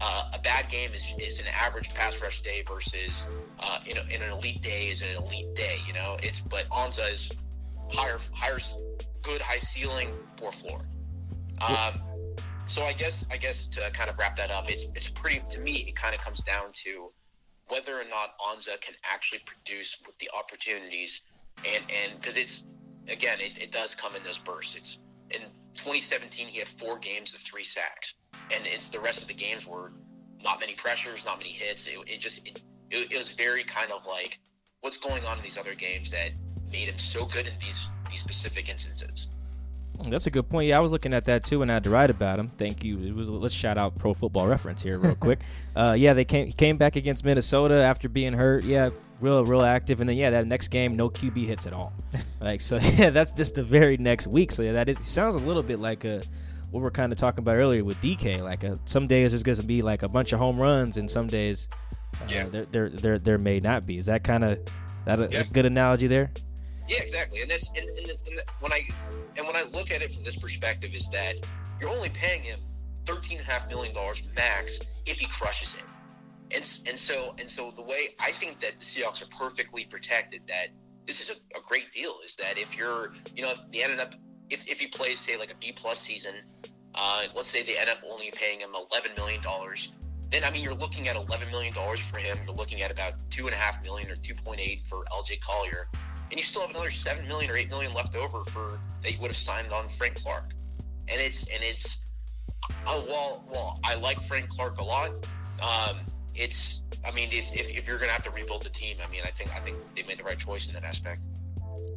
uh, 0.00 0.30
a 0.34 0.38
bad 0.40 0.68
game 0.68 0.90
is, 0.92 1.14
is 1.20 1.40
an 1.40 1.46
average 1.58 1.92
pass 1.94 2.20
rush 2.20 2.42
day 2.42 2.62
versus 2.66 3.24
uh, 3.60 3.78
in, 3.86 3.96
a, 3.96 4.02
in 4.14 4.22
an 4.22 4.32
elite 4.32 4.60
day 4.62 4.88
is 4.88 5.02
an 5.02 5.16
elite 5.16 5.54
day. 5.54 5.78
You 5.86 5.92
know, 5.92 6.16
it's 6.22 6.40
but 6.40 6.68
Ansah 6.68 7.10
is 7.10 7.30
higher, 7.92 8.18
higher, 8.34 8.58
good 9.22 9.40
high 9.40 9.58
ceiling, 9.58 10.10
poor 10.36 10.52
floor. 10.52 10.82
Um, 11.66 12.02
so 12.66 12.82
I 12.82 12.92
guess 12.92 13.24
I 13.30 13.36
guess 13.36 13.66
to 13.68 13.90
kind 13.92 14.10
of 14.10 14.18
wrap 14.18 14.36
that 14.36 14.50
up, 14.50 14.70
it's 14.70 14.86
it's 14.94 15.08
pretty 15.08 15.42
to 15.50 15.60
me. 15.60 15.86
It 15.88 15.96
kind 15.96 16.14
of 16.14 16.20
comes 16.20 16.40
down 16.42 16.72
to 16.84 17.10
whether 17.68 17.98
or 17.98 18.04
not 18.04 18.38
Ansah 18.38 18.80
can 18.80 18.94
actually 19.04 19.40
produce 19.46 19.96
with 20.06 20.18
the 20.18 20.28
opportunities, 20.36 21.22
and 21.58 21.84
and 21.90 22.20
because 22.20 22.36
it's 22.36 22.64
again, 23.08 23.38
it, 23.40 23.58
it 23.58 23.72
does 23.72 23.94
come 23.94 24.16
in 24.16 24.22
those 24.24 24.38
bursts. 24.38 24.74
It's 24.74 24.98
in 25.30 25.42
2017 25.76 26.48
he 26.48 26.58
had 26.58 26.68
four 26.68 26.98
games 26.98 27.34
of 27.34 27.40
three 27.40 27.64
sacks 27.64 28.14
and 28.50 28.66
it's 28.66 28.88
the 28.88 29.00
rest 29.00 29.22
of 29.22 29.28
the 29.28 29.34
games 29.34 29.66
were 29.66 29.92
not 30.44 30.60
many 30.60 30.74
pressures, 30.74 31.24
not 31.24 31.38
many 31.38 31.50
hits. 31.50 31.86
It, 31.86 31.98
it 32.06 32.20
just 32.20 32.46
it, 32.46 32.62
it, 32.90 33.16
was 33.16 33.32
very 33.32 33.64
kind 33.64 33.90
of 33.90 34.06
like 34.06 34.38
what's 34.82 34.98
going 34.98 35.24
on 35.24 35.38
in 35.38 35.42
these 35.42 35.58
other 35.58 35.74
games 35.74 36.10
that 36.10 36.32
made 36.70 36.88
him 36.88 36.98
so 36.98 37.24
good 37.24 37.46
in 37.46 37.54
these 37.60 37.88
these 38.10 38.20
specific 38.20 38.68
instances. 38.68 39.28
That's 40.08 40.26
a 40.26 40.30
good 40.30 40.48
point. 40.48 40.68
Yeah, 40.68 40.78
I 40.78 40.80
was 40.80 40.92
looking 40.92 41.14
at 41.14 41.24
that 41.26 41.44
too, 41.44 41.62
and 41.62 41.70
I 41.70 41.74
had 41.74 41.84
to 41.84 41.90
write 41.90 42.10
about 42.10 42.38
him. 42.38 42.48
Thank 42.48 42.84
you. 42.84 42.98
It 43.00 43.14
was 43.14 43.28
let's 43.28 43.54
shout 43.54 43.78
out 43.78 43.94
Pro 43.94 44.12
Football 44.12 44.46
Reference 44.46 44.82
here 44.82 44.98
real 44.98 45.14
quick. 45.14 45.40
Uh, 45.76 45.92
yeah, 45.98 46.12
they 46.12 46.24
came 46.24 46.52
came 46.52 46.76
back 46.76 46.94
against 46.94 47.24
Minnesota 47.24 47.82
after 47.82 48.08
being 48.08 48.32
hurt. 48.32 48.62
Yeah, 48.62 48.90
real 49.20 49.44
real 49.44 49.62
active, 49.62 49.98
and 49.98 50.08
then 50.08 50.16
yeah, 50.16 50.30
that 50.30 50.46
next 50.46 50.68
game 50.68 50.92
no 50.92 51.10
QB 51.10 51.46
hits 51.46 51.66
at 51.66 51.72
all. 51.72 51.92
like 52.40 52.60
so, 52.60 52.76
yeah, 52.96 53.10
that's 53.10 53.32
just 53.32 53.56
the 53.56 53.64
very 53.64 53.96
next 53.96 54.28
week. 54.28 54.52
So 54.52 54.62
yeah, 54.62 54.70
that 54.70 54.88
is 54.88 55.04
sounds 55.04 55.34
a 55.34 55.38
little 55.38 55.64
bit 55.64 55.80
like 55.80 56.04
a 56.04 56.22
what 56.70 56.80
we're 56.80 56.92
kind 56.92 57.12
of 57.12 57.18
talking 57.18 57.40
about 57.40 57.56
earlier 57.56 57.82
with 57.82 58.00
DK. 58.00 58.40
Like 58.40 58.62
a, 58.62 58.72
uh, 58.72 58.76
some 58.84 59.08
days 59.08 59.32
there's 59.32 59.42
going 59.42 59.56
to 59.56 59.66
be 59.66 59.82
like 59.82 60.04
a 60.04 60.08
bunch 60.08 60.32
of 60.32 60.38
home 60.38 60.54
runs, 60.56 60.96
and 60.96 61.10
some 61.10 61.26
days 61.26 61.68
uh, 62.20 62.26
yeah. 62.28 62.44
there, 62.44 62.66
there 62.66 62.88
there 62.88 63.18
there 63.18 63.38
may 63.38 63.58
not 63.58 63.84
be. 63.84 63.98
Is 63.98 64.06
that 64.06 64.22
kind 64.22 64.44
of 64.44 64.60
that 65.06 65.18
a, 65.18 65.28
yeah. 65.28 65.40
a, 65.40 65.44
good 65.44 65.66
analogy 65.66 66.06
there? 66.06 66.30
Yeah, 66.88 67.02
exactly. 67.02 67.40
And 67.40 67.50
that's 67.50 67.68
and, 67.76 67.86
and, 67.86 68.08
and 68.08 68.40
when 68.60 68.72
I 68.72 68.86
and 69.36 69.46
when 69.46 69.56
I 69.56 69.62
look 69.72 69.90
at 69.90 70.02
it 70.02 70.12
from 70.12 70.24
this 70.24 70.36
perspective 70.36 70.92
is 70.94 71.08
that 71.10 71.48
you're 71.80 71.90
only 71.90 72.10
paying 72.10 72.42
him 72.42 72.60
thirteen 73.06 73.38
and 73.38 73.48
a 73.48 73.50
half 73.50 73.68
million 73.68 73.94
dollars 73.94 74.22
max 74.34 74.80
if 75.06 75.18
he 75.18 75.26
crushes 75.26 75.74
it. 75.74 75.84
And, 76.54 76.80
and 76.86 76.98
so 76.98 77.34
and 77.38 77.50
so 77.50 77.72
the 77.74 77.82
way 77.82 78.14
I 78.20 78.30
think 78.32 78.60
that 78.60 78.78
the 78.78 78.84
Seahawks 78.84 79.22
are 79.22 79.36
perfectly 79.36 79.84
protected 79.84 80.42
that 80.48 80.68
this 81.06 81.20
is 81.20 81.30
a, 81.30 81.34
a 81.58 81.62
great 81.66 81.90
deal 81.92 82.16
is 82.24 82.36
that 82.36 82.58
if 82.58 82.76
you're 82.76 83.12
you 83.34 83.42
know 83.42 83.50
if 83.50 83.58
they 83.72 83.82
ended 83.82 84.00
up 84.00 84.14
if, 84.50 84.66
if 84.68 84.78
he 84.78 84.86
plays 84.86 85.18
say 85.20 85.36
like 85.36 85.50
a 85.50 85.56
B 85.56 85.72
plus 85.74 86.00
season, 86.00 86.34
uh, 86.94 87.24
let's 87.34 87.50
say 87.50 87.62
they 87.62 87.78
end 87.78 87.88
up 87.88 87.98
only 88.10 88.30
paying 88.34 88.60
him 88.60 88.70
eleven 88.74 89.12
million 89.16 89.42
dollars, 89.42 89.92
then 90.30 90.44
I 90.44 90.50
mean 90.50 90.62
you're 90.62 90.74
looking 90.74 91.08
at 91.08 91.16
eleven 91.16 91.48
million 91.50 91.72
dollars 91.72 92.00
for 92.00 92.18
him. 92.18 92.38
You're 92.44 92.54
looking 92.54 92.82
at 92.82 92.90
about 92.90 93.14
two 93.30 93.46
and 93.46 93.54
a 93.54 93.58
half 93.58 93.82
million 93.82 94.10
or 94.10 94.16
two 94.16 94.34
point 94.44 94.60
eight 94.60 94.82
for 94.86 95.04
LJ 95.12 95.40
Collier, 95.40 95.88
and 96.34 96.40
you 96.40 96.42
still 96.42 96.62
have 96.62 96.70
another 96.70 96.90
seven 96.90 97.28
million 97.28 97.48
or 97.48 97.56
eight 97.56 97.70
million 97.70 97.94
left 97.94 98.16
over 98.16 98.44
for 98.46 98.80
that 99.04 99.12
you 99.12 99.20
would 99.20 99.28
have 99.30 99.36
signed 99.36 99.72
on 99.72 99.88
Frank 99.90 100.16
Clark. 100.16 100.50
And 101.08 101.20
it's 101.20 101.44
and 101.44 101.62
it's 101.62 102.00
uh, 102.88 103.00
well, 103.06 103.44
well, 103.48 103.78
I 103.84 103.94
like 103.94 104.20
Frank 104.26 104.48
Clark 104.48 104.80
a 104.80 104.84
lot. 104.84 105.10
Um, 105.62 105.98
it's 106.34 106.80
I 107.06 107.12
mean, 107.12 107.28
it, 107.30 107.54
if, 107.54 107.70
if 107.78 107.86
you're 107.86 107.98
gonna 107.98 108.10
have 108.10 108.24
to 108.24 108.32
rebuild 108.32 108.62
the 108.64 108.70
team, 108.70 108.96
I 109.06 109.08
mean, 109.12 109.20
I 109.24 109.28
think 109.28 109.50
I 109.54 109.60
think 109.60 109.76
they 109.94 110.02
made 110.02 110.18
the 110.18 110.24
right 110.24 110.36
choice 110.36 110.66
in 110.66 110.74
that 110.74 110.82
aspect. 110.82 111.20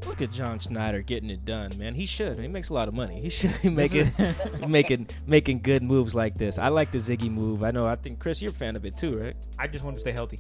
Look 0.06 0.22
at 0.22 0.32
John 0.32 0.60
Schneider 0.60 1.02
getting 1.02 1.32
it 1.32 1.44
done, 1.44 1.72
man. 1.80 1.96
He 1.96 2.06
should. 2.06 2.38
He 2.38 2.48
makes 2.48 2.70
a 2.70 2.76
lot 2.76 2.88
of 2.88 2.94
money. 2.94 3.20
He 3.20 3.30
should 3.30 3.60
be 3.64 3.72
making 3.72 4.12
making 4.68 5.08
making 5.26 5.62
good 5.64 5.82
moves 5.82 6.14
like 6.14 6.36
this. 6.36 6.60
I 6.60 6.68
like 6.68 6.92
the 6.92 7.00
Ziggy 7.00 7.32
move. 7.32 7.64
I 7.64 7.72
know. 7.72 7.86
I 7.86 7.96
think 7.96 8.20
Chris, 8.20 8.40
you're 8.40 8.52
a 8.52 8.54
fan 8.54 8.76
of 8.76 8.86
it 8.86 8.96
too, 8.98 9.18
right? 9.18 9.36
I 9.58 9.66
just 9.66 9.84
want 9.84 9.96
to 9.96 10.00
stay 10.02 10.12
healthy. 10.12 10.38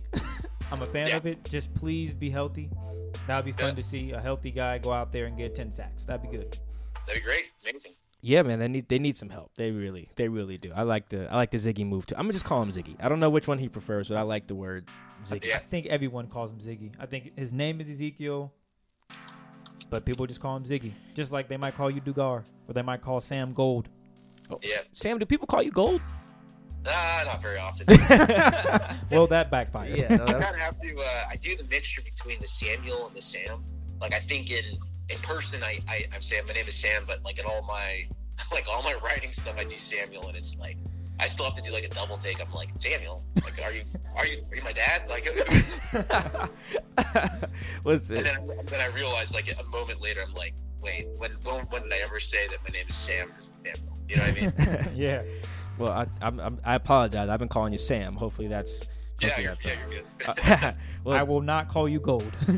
I'm 0.71 0.83
a 0.83 0.85
fan 0.85 1.07
Yeah. 1.07 1.17
of 1.17 1.25
it. 1.25 1.43
Just 1.45 1.73
please 1.73 2.13
be 2.13 2.29
healthy. 2.29 2.69
That 3.27 3.37
would 3.37 3.45
be 3.45 3.51
fun 3.51 3.69
Yeah. 3.69 3.75
to 3.75 3.83
see 3.83 4.11
a 4.11 4.21
healthy 4.21 4.51
guy 4.51 4.77
go 4.77 4.91
out 4.91 5.11
there 5.11 5.25
and 5.25 5.37
get 5.37 5.55
10 5.55 5.71
sacks. 5.71 6.05
That'd 6.05 6.29
be 6.29 6.35
good. 6.37 6.57
That'd 7.05 7.21
be 7.21 7.25
great, 7.25 7.45
amazing. 7.63 7.93
Yeah, 8.21 8.41
man. 8.41 8.59
They 8.59 8.67
need 8.67 8.89
they 8.89 8.99
need 8.99 9.15
some 9.15 9.29
help. 9.29 9.51
They 9.55 9.71
really 9.71 10.09
they 10.15 10.27
really 10.27 10.57
do. 10.57 10.71
I 10.75 10.81
like 10.83 11.07
the 11.09 11.31
I 11.31 11.35
like 11.35 11.51
the 11.51 11.57
Ziggy 11.57 11.85
move 11.85 12.05
too. 12.07 12.15
I'm 12.15 12.23
gonna 12.23 12.33
just 12.33 12.45
call 12.45 12.61
him 12.61 12.69
Ziggy. 12.69 12.95
I 12.99 13.07
don't 13.09 13.19
know 13.19 13.29
which 13.29 13.47
one 13.47 13.59
he 13.59 13.69
prefers, 13.69 14.09
but 14.09 14.17
I 14.17 14.21
like 14.23 14.47
the 14.47 14.55
word 14.55 14.89
Ziggy. 15.23 15.45
Yeah. 15.45 15.55
I 15.57 15.59
think 15.59 15.85
everyone 15.85 16.27
calls 16.27 16.51
him 16.51 16.59
Ziggy. 16.59 16.93
I 16.99 17.05
think 17.05 17.37
his 17.37 17.53
name 17.53 17.79
is 17.79 17.89
Ezekiel, 17.89 18.51
but 19.89 20.03
people 20.03 20.25
just 20.25 20.41
call 20.41 20.57
him 20.57 20.63
Ziggy. 20.65 20.91
Just 21.13 21.31
like 21.31 21.47
they 21.47 21.57
might 21.57 21.75
call 21.75 21.89
you 21.91 22.01
Dugar, 22.01 22.43
or 22.67 22.73
they 22.73 22.81
might 22.81 23.01
call 23.01 23.21
Sam 23.21 23.53
Gold. 23.53 23.87
Oh, 24.49 24.59
Yeah. 24.63 24.77
Sam, 24.93 25.19
do 25.19 25.25
people 25.25 25.45
call 25.47 25.61
you 25.61 25.71
Gold? 25.71 26.01
Ah, 26.89 27.23
not 27.25 27.41
very 27.41 27.57
often. 27.57 27.87
Well, 29.11 29.27
that 29.27 29.49
backfired. 29.49 29.97
Yeah. 29.97 30.15
no, 30.15 30.25
I 30.25 30.33
kind 30.33 30.43
of 30.43 30.55
have 30.55 30.79
to. 30.81 30.99
Uh, 30.99 31.23
I 31.31 31.35
do 31.37 31.55
the 31.55 31.63
mixture 31.65 32.01
between 32.01 32.39
the 32.39 32.47
Samuel 32.47 33.07
and 33.07 33.15
the 33.15 33.21
Sam. 33.21 33.63
Like 34.01 34.13
I 34.13 34.19
think 34.19 34.51
in 34.51 34.63
in 35.09 35.17
person, 35.19 35.63
I, 35.63 35.79
I 35.87 36.05
I'm 36.13 36.21
Sam. 36.21 36.45
My 36.45 36.53
name 36.53 36.67
is 36.67 36.75
Sam, 36.75 37.03
but 37.07 37.23
like 37.23 37.39
in 37.39 37.45
all 37.45 37.61
my 37.63 38.07
like 38.51 38.65
all 38.69 38.83
my 38.83 38.93
writing 39.03 39.31
stuff, 39.31 39.57
I 39.57 39.63
do 39.63 39.77
Samuel, 39.77 40.27
and 40.27 40.37
it's 40.37 40.57
like 40.57 40.77
I 41.19 41.27
still 41.27 41.45
have 41.45 41.55
to 41.55 41.61
do 41.61 41.71
like 41.71 41.83
a 41.85 41.89
double 41.89 42.17
take. 42.17 42.39
I'm 42.45 42.51
like 42.53 42.69
Samuel. 42.79 43.23
Like, 43.43 43.59
are 43.63 43.71
you 43.71 43.81
are 44.15 44.25
you 44.25 44.43
are 44.51 44.55
you 44.55 44.63
my 44.63 44.73
dad? 44.73 45.09
Like, 45.09 45.25
What's 47.83 48.09
and 48.09 48.19
it? 48.19 48.23
then 48.25 48.45
then 48.65 48.81
I 48.81 48.87
realized 48.93 49.33
like 49.33 49.55
a 49.57 49.63
moment 49.65 50.01
later, 50.01 50.21
I'm 50.27 50.33
like, 50.33 50.53
wait, 50.83 51.07
when 51.17 51.31
when, 51.43 51.65
when 51.65 51.83
did 51.83 51.93
I 51.93 51.97
ever 52.03 52.19
say 52.19 52.47
that 52.47 52.57
my 52.63 52.69
name 52.71 52.85
is 52.89 52.95
Sam 52.95 53.27
or 53.29 53.41
Samuel? 53.41 53.97
You 54.07 54.17
know 54.17 54.23
what 54.23 54.31
I 54.31 54.41
mean? 54.41 54.95
yeah. 54.95 55.23
Well, 55.77 55.91
I 55.91 56.07
I'm, 56.21 56.39
I'm, 56.39 56.59
I 56.63 56.75
apologize. 56.75 57.29
I've 57.29 57.39
been 57.39 57.47
calling 57.47 57.71
you 57.71 57.79
Sam. 57.79 58.15
Hopefully 58.15 58.47
that's. 58.47 58.87
yeah, 59.21 59.29
hopefully 59.29 59.43
you're, 59.43 59.53
that's 59.53 59.65
yeah, 59.65 59.75
you're 59.89 60.03
good. 60.17 60.63
Uh, 60.63 60.71
well, 61.03 61.17
I 61.17 61.23
will 61.23 61.41
not 61.41 61.67
call 61.67 61.87
you 61.87 61.99
Gold. 61.99 62.31
we 62.47 62.57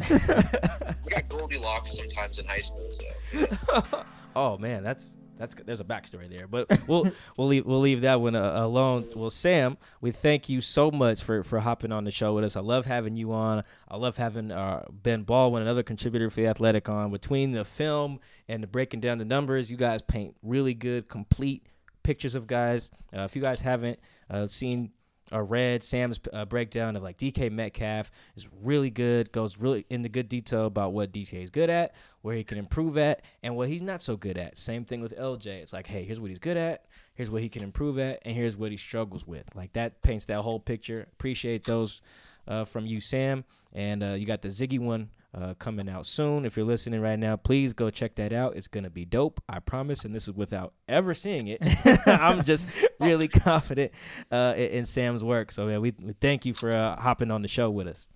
got 1.10 1.28
Goldilocks 1.30 1.98
sometimes 1.98 2.40
in 2.40 2.46
high 2.46 2.60
school, 2.60 2.90
so 3.32 4.04
oh 4.36 4.58
man, 4.58 4.84
that's 4.84 5.18
that's 5.40 5.56
there's 5.56 5.80
a 5.80 5.86
backstory 5.86 6.30
there, 6.30 6.48
but 6.48 6.68
we'll 6.88 7.12
we'll 7.38 7.48
leave 7.48 7.66
we'll 7.66 7.80
leave 7.80 8.02
that 8.02 8.20
one 8.22 8.36
uh, 8.36 8.54
alone. 8.56 9.06
Well, 9.16 9.30
Sam, 9.30 9.78
we 10.02 10.12
thank 10.12 10.50
you 10.50 10.62
so 10.62 10.92
much 10.92 11.24
for 11.24 11.44
for 11.44 11.60
hopping 11.60 11.92
on 11.92 12.04
the 12.04 12.12
show 12.12 12.36
with 12.36 12.44
us. 12.44 12.56
I 12.56 12.62
love 12.62 12.86
having 12.86 13.16
you 13.16 13.34
on. 13.34 13.64
I 13.88 13.96
love 13.98 14.18
having 14.18 14.52
uh, 14.52 14.86
Ben 14.92 15.24
Baldwin, 15.24 15.62
another 15.62 15.84
contributor 15.84 16.30
for 16.30 16.42
the 16.42 16.48
Athletic, 16.48 16.90
on. 16.90 17.12
Between 17.12 17.54
the 17.54 17.66
film 17.66 18.20
and 18.48 18.62
the 18.62 18.68
breaking 18.68 19.00
down 19.00 19.18
the 19.18 19.26
numbers, 19.26 19.72
you 19.72 19.78
guys 19.78 20.02
paint 20.02 20.36
really 20.44 20.74
good, 20.74 21.08
complete 21.08 21.66
pictures 22.04 22.36
of 22.36 22.48
guys. 22.48 22.92
Uh, 23.16 23.22
if 23.22 23.36
you 23.36 23.42
guys 23.42 23.62
haven't 23.62 24.00
uh, 24.30 24.48
seen 24.48 24.92
or 25.32 25.44
read 25.44 25.84
Sam's 25.84 26.20
uh, 26.34 26.46
breakdown 26.46 26.96
of 26.96 27.04
like 27.04 27.18
DK 27.18 27.52
Metcalf 27.52 28.12
is 28.36 28.50
really 28.64 28.90
good. 28.90 29.32
Goes 29.32 29.58
really 29.58 29.86
into 29.90 30.10
good 30.10 30.30
detail 30.30 30.66
about 30.66 30.94
what 30.94 31.12
DK 31.12 31.44
is 31.44 31.50
good 31.50 31.70
at, 31.70 31.94
where 32.22 32.36
he 32.36 32.44
can 32.44 32.58
improve 32.58 32.98
at, 32.98 33.22
and 33.44 33.56
what 33.56 33.68
he's 33.68 33.82
not 33.82 34.02
so 34.02 34.18
good 34.18 34.38
at. 34.38 34.58
Same 34.58 34.86
thing 34.86 35.02
with 35.02 35.16
LJ. 35.18 35.48
It's 35.48 35.74
like, 35.74 35.88
hey, 35.88 36.04
here's 36.04 36.20
what 36.20 36.30
he's 36.30 36.40
good 36.40 36.58
at, 36.58 36.86
here's 37.14 37.30
what 37.30 37.42
he 37.42 37.50
can 37.50 37.64
improve 37.64 38.00
at, 38.00 38.22
and 38.24 38.36
here's 38.36 38.58
what 38.58 38.72
he 38.72 38.78
struggles 38.78 39.26
with. 39.26 39.56
Like 39.56 39.74
that 39.74 40.02
paints 40.02 40.26
that 40.26 40.42
whole 40.42 40.60
picture. 40.60 41.08
Appreciate 41.14 41.66
those 41.66 42.02
uh, 42.48 42.66
from 42.66 42.86
you, 42.86 43.00
Sam. 43.00 43.44
And 43.72 44.04
uh, 44.04 44.14
you 44.14 44.26
got 44.26 44.42
the 44.42 44.48
Ziggy 44.48 44.80
one 44.80 45.10
uh, 45.34 45.54
coming 45.56 45.88
out 45.90 46.06
soon. 46.06 46.46
If 46.46 46.58
you're 46.58 46.66
listening 46.66 47.02
right 47.02 47.20
now, 47.20 47.36
please 47.36 47.74
go 47.74 47.90
check 47.90 48.16
that 48.16 48.34
out. 48.34 48.56
It's 48.56 48.68
gonna 48.68 48.90
be 48.90 49.06
dope, 49.06 49.42
I 49.48 49.60
promise. 49.60 50.06
And 50.06 50.14
this 50.14 50.28
is 50.28 50.34
without 50.34 50.74
ever 50.88 51.14
seeing 51.14 51.48
it. 51.48 51.62
I'm 52.08 52.44
just 52.44 52.68
really 53.00 53.28
confident 53.48 53.92
uh, 54.32 54.54
in, 54.56 54.66
in 54.70 54.86
Sam's 54.86 55.24
work. 55.24 55.52
So 55.52 55.66
man, 55.66 55.82
we, 55.82 55.94
we 56.04 56.14
thank 56.14 56.46
you 56.46 56.54
for 56.54 56.76
uh, 56.76 57.00
hopping 57.00 57.32
on 57.32 57.42
the 57.42 57.48
show 57.48 57.70
with 57.70 57.88
us. 57.88 58.08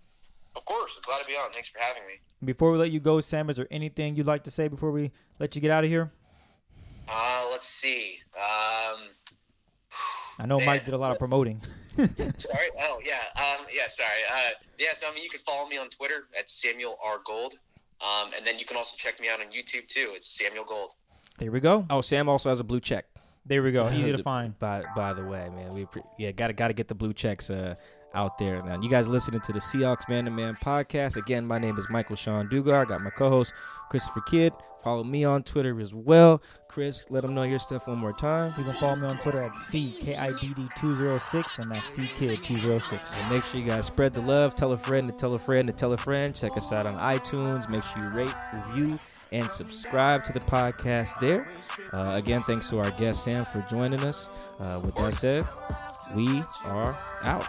of 0.56 0.66
course, 0.66 0.98
I'm 0.98 1.04
glad 1.04 1.22
to 1.22 1.28
be 1.28 1.36
on. 1.36 1.52
Thanks 1.52 1.70
for 1.70 1.80
having 1.80 2.04
me. 2.08 2.14
Before 2.44 2.72
we 2.72 2.78
let 2.78 2.92
you 2.92 3.00
go, 3.00 3.20
Sam, 3.22 3.50
is 3.50 3.58
there 3.58 3.68
anything 3.72 4.16
you'd 4.16 4.26
like 4.28 4.44
to 4.44 4.52
say 4.52 4.68
before 4.68 4.92
we 4.92 5.12
let 5.40 5.56
you 5.56 5.62
get 5.62 5.72
out 5.72 5.84
of 5.84 5.90
here? 5.90 6.12
Uh, 7.08 7.48
let's 7.52 7.68
see. 7.68 8.20
Um, 8.36 9.00
I 10.40 10.46
know 10.46 10.58
Man. 10.58 10.66
Mike 10.66 10.86
did 10.86 10.94
a 10.94 10.98
lot 10.98 11.12
of 11.12 11.20
promoting. 11.20 11.62
sorry. 12.38 12.70
Oh 12.80 13.00
yeah. 13.06 13.16
Um, 13.36 13.66
yeah. 13.74 13.88
Sorry. 13.90 14.10
Uh, 14.32 14.52
yeah. 14.80 14.90
So 14.96 15.08
I 15.10 15.14
mean, 15.14 15.24
you 15.24 15.30
can 15.30 15.42
follow 15.42 15.68
me 15.68 15.78
on 15.78 15.90
Twitter 15.90 16.28
at 16.38 16.50
Samuel 16.50 16.98
R 17.04 17.20
Gold. 17.26 17.56
Um, 18.02 18.32
and 18.36 18.46
then 18.46 18.60
you 18.60 18.66
can 18.66 18.76
also 18.76 18.96
check 18.98 19.20
me 19.20 19.30
out 19.30 19.40
on 19.40 19.48
YouTube 19.48 19.88
too. 19.88 20.12
It's 20.14 20.28
Samuel 20.28 20.66
Gold. 20.66 20.92
There 21.38 21.52
we 21.52 21.60
go. 21.60 21.86
Oh, 21.90 22.02
Sam 22.02 22.28
also 22.28 22.50
has 22.50 22.60
a 22.60 22.64
blue 22.64 22.80
check. 22.80 23.06
There 23.46 23.64
we 23.64 23.72
go. 23.72 23.90
Easy 23.94 24.12
to 24.12 24.24
find. 24.24 24.58
By 24.60 24.84
by 24.96 25.14
the 25.14 25.24
way, 25.24 25.50
man, 25.56 25.74
we 25.74 25.86
appre- 25.86 26.06
yeah 26.18 26.32
gotta 26.32 26.54
gotta 26.54 26.74
get 26.74 26.88
the 26.88 26.96
blue 26.96 27.14
checks 27.14 27.50
uh, 27.50 27.76
out 28.14 28.38
there. 28.38 28.62
Now, 28.62 28.80
you 28.82 28.90
guys 28.90 29.08
listening 29.08 29.40
to 29.42 29.54
the 29.54 29.60
Seahawks 29.60 30.10
Man 30.10 30.26
to 30.26 30.32
Man 30.32 30.58
podcast. 30.64 31.18
Again, 31.18 31.46
my 31.46 31.60
name 31.60 31.78
is 31.78 31.90
Michael-Shawn 31.90 32.50
Dugar. 32.50 32.82
I 32.82 32.86
got 32.86 33.02
my 33.02 33.10
co-host 33.10 33.54
Christopher 33.90 34.22
Kidd. 34.22 34.54
Follow 34.84 35.04
me 35.04 35.24
on 35.24 35.44
Twitter 35.44 35.80
as 35.80 35.94
well. 35.94 36.42
Chris, 36.68 37.06
let 37.10 37.22
them 37.22 37.34
know 37.34 37.44
your 37.44 37.60
stuff 37.60 37.88
one 37.88 38.00
more 38.00 38.12
time. 38.12 38.54
You 38.58 38.66
can 38.66 38.74
follow 38.74 38.98
me 38.98 39.08
on 39.08 39.16
Twitter 39.18 39.42
at 39.42 39.52
CKIDD206, 39.52 41.60
and 41.60 41.72
that's 41.72 41.98
CKid206. 41.98 43.22
And 43.22 43.32
make 43.32 43.46
sure 43.46 43.62
you 43.62 43.68
guys 43.68 43.86
spread 43.86 44.14
the 44.14 44.20
love. 44.22 44.56
Tell 44.56 44.74
a 44.74 44.78
friend 44.78 45.08
to 45.08 45.16
tell 45.16 45.34
a 45.36 45.40
friend 45.40 45.68
to 45.68 45.74
tell 45.74 45.94
a 45.94 45.98
friend. 45.98 46.36
Check 46.36 46.58
us 46.58 46.74
out 46.74 46.86
on 46.86 46.96
iTunes. 46.96 47.70
Make 47.70 47.84
sure 47.84 48.04
you 48.04 48.10
rate, 48.10 48.36
review, 48.54 49.00
and 49.32 49.50
subscribe 49.50 50.26
to 50.26 50.34
the 50.34 50.42
podcast 50.42 51.18
there. 51.22 51.48
Uh, 51.94 52.20
again, 52.22 52.42
thanks 52.42 52.70
to 52.70 52.80
our 52.80 52.92
guest 52.92 53.24
Sam 53.24 53.46
for 53.46 53.62
joining 53.70 54.02
us. 54.02 54.30
Uh, 54.60 54.82
with 54.84 54.96
that 54.96 55.14
said, 55.14 55.48
we 56.14 56.44
are 56.66 56.94
out. 57.24 57.48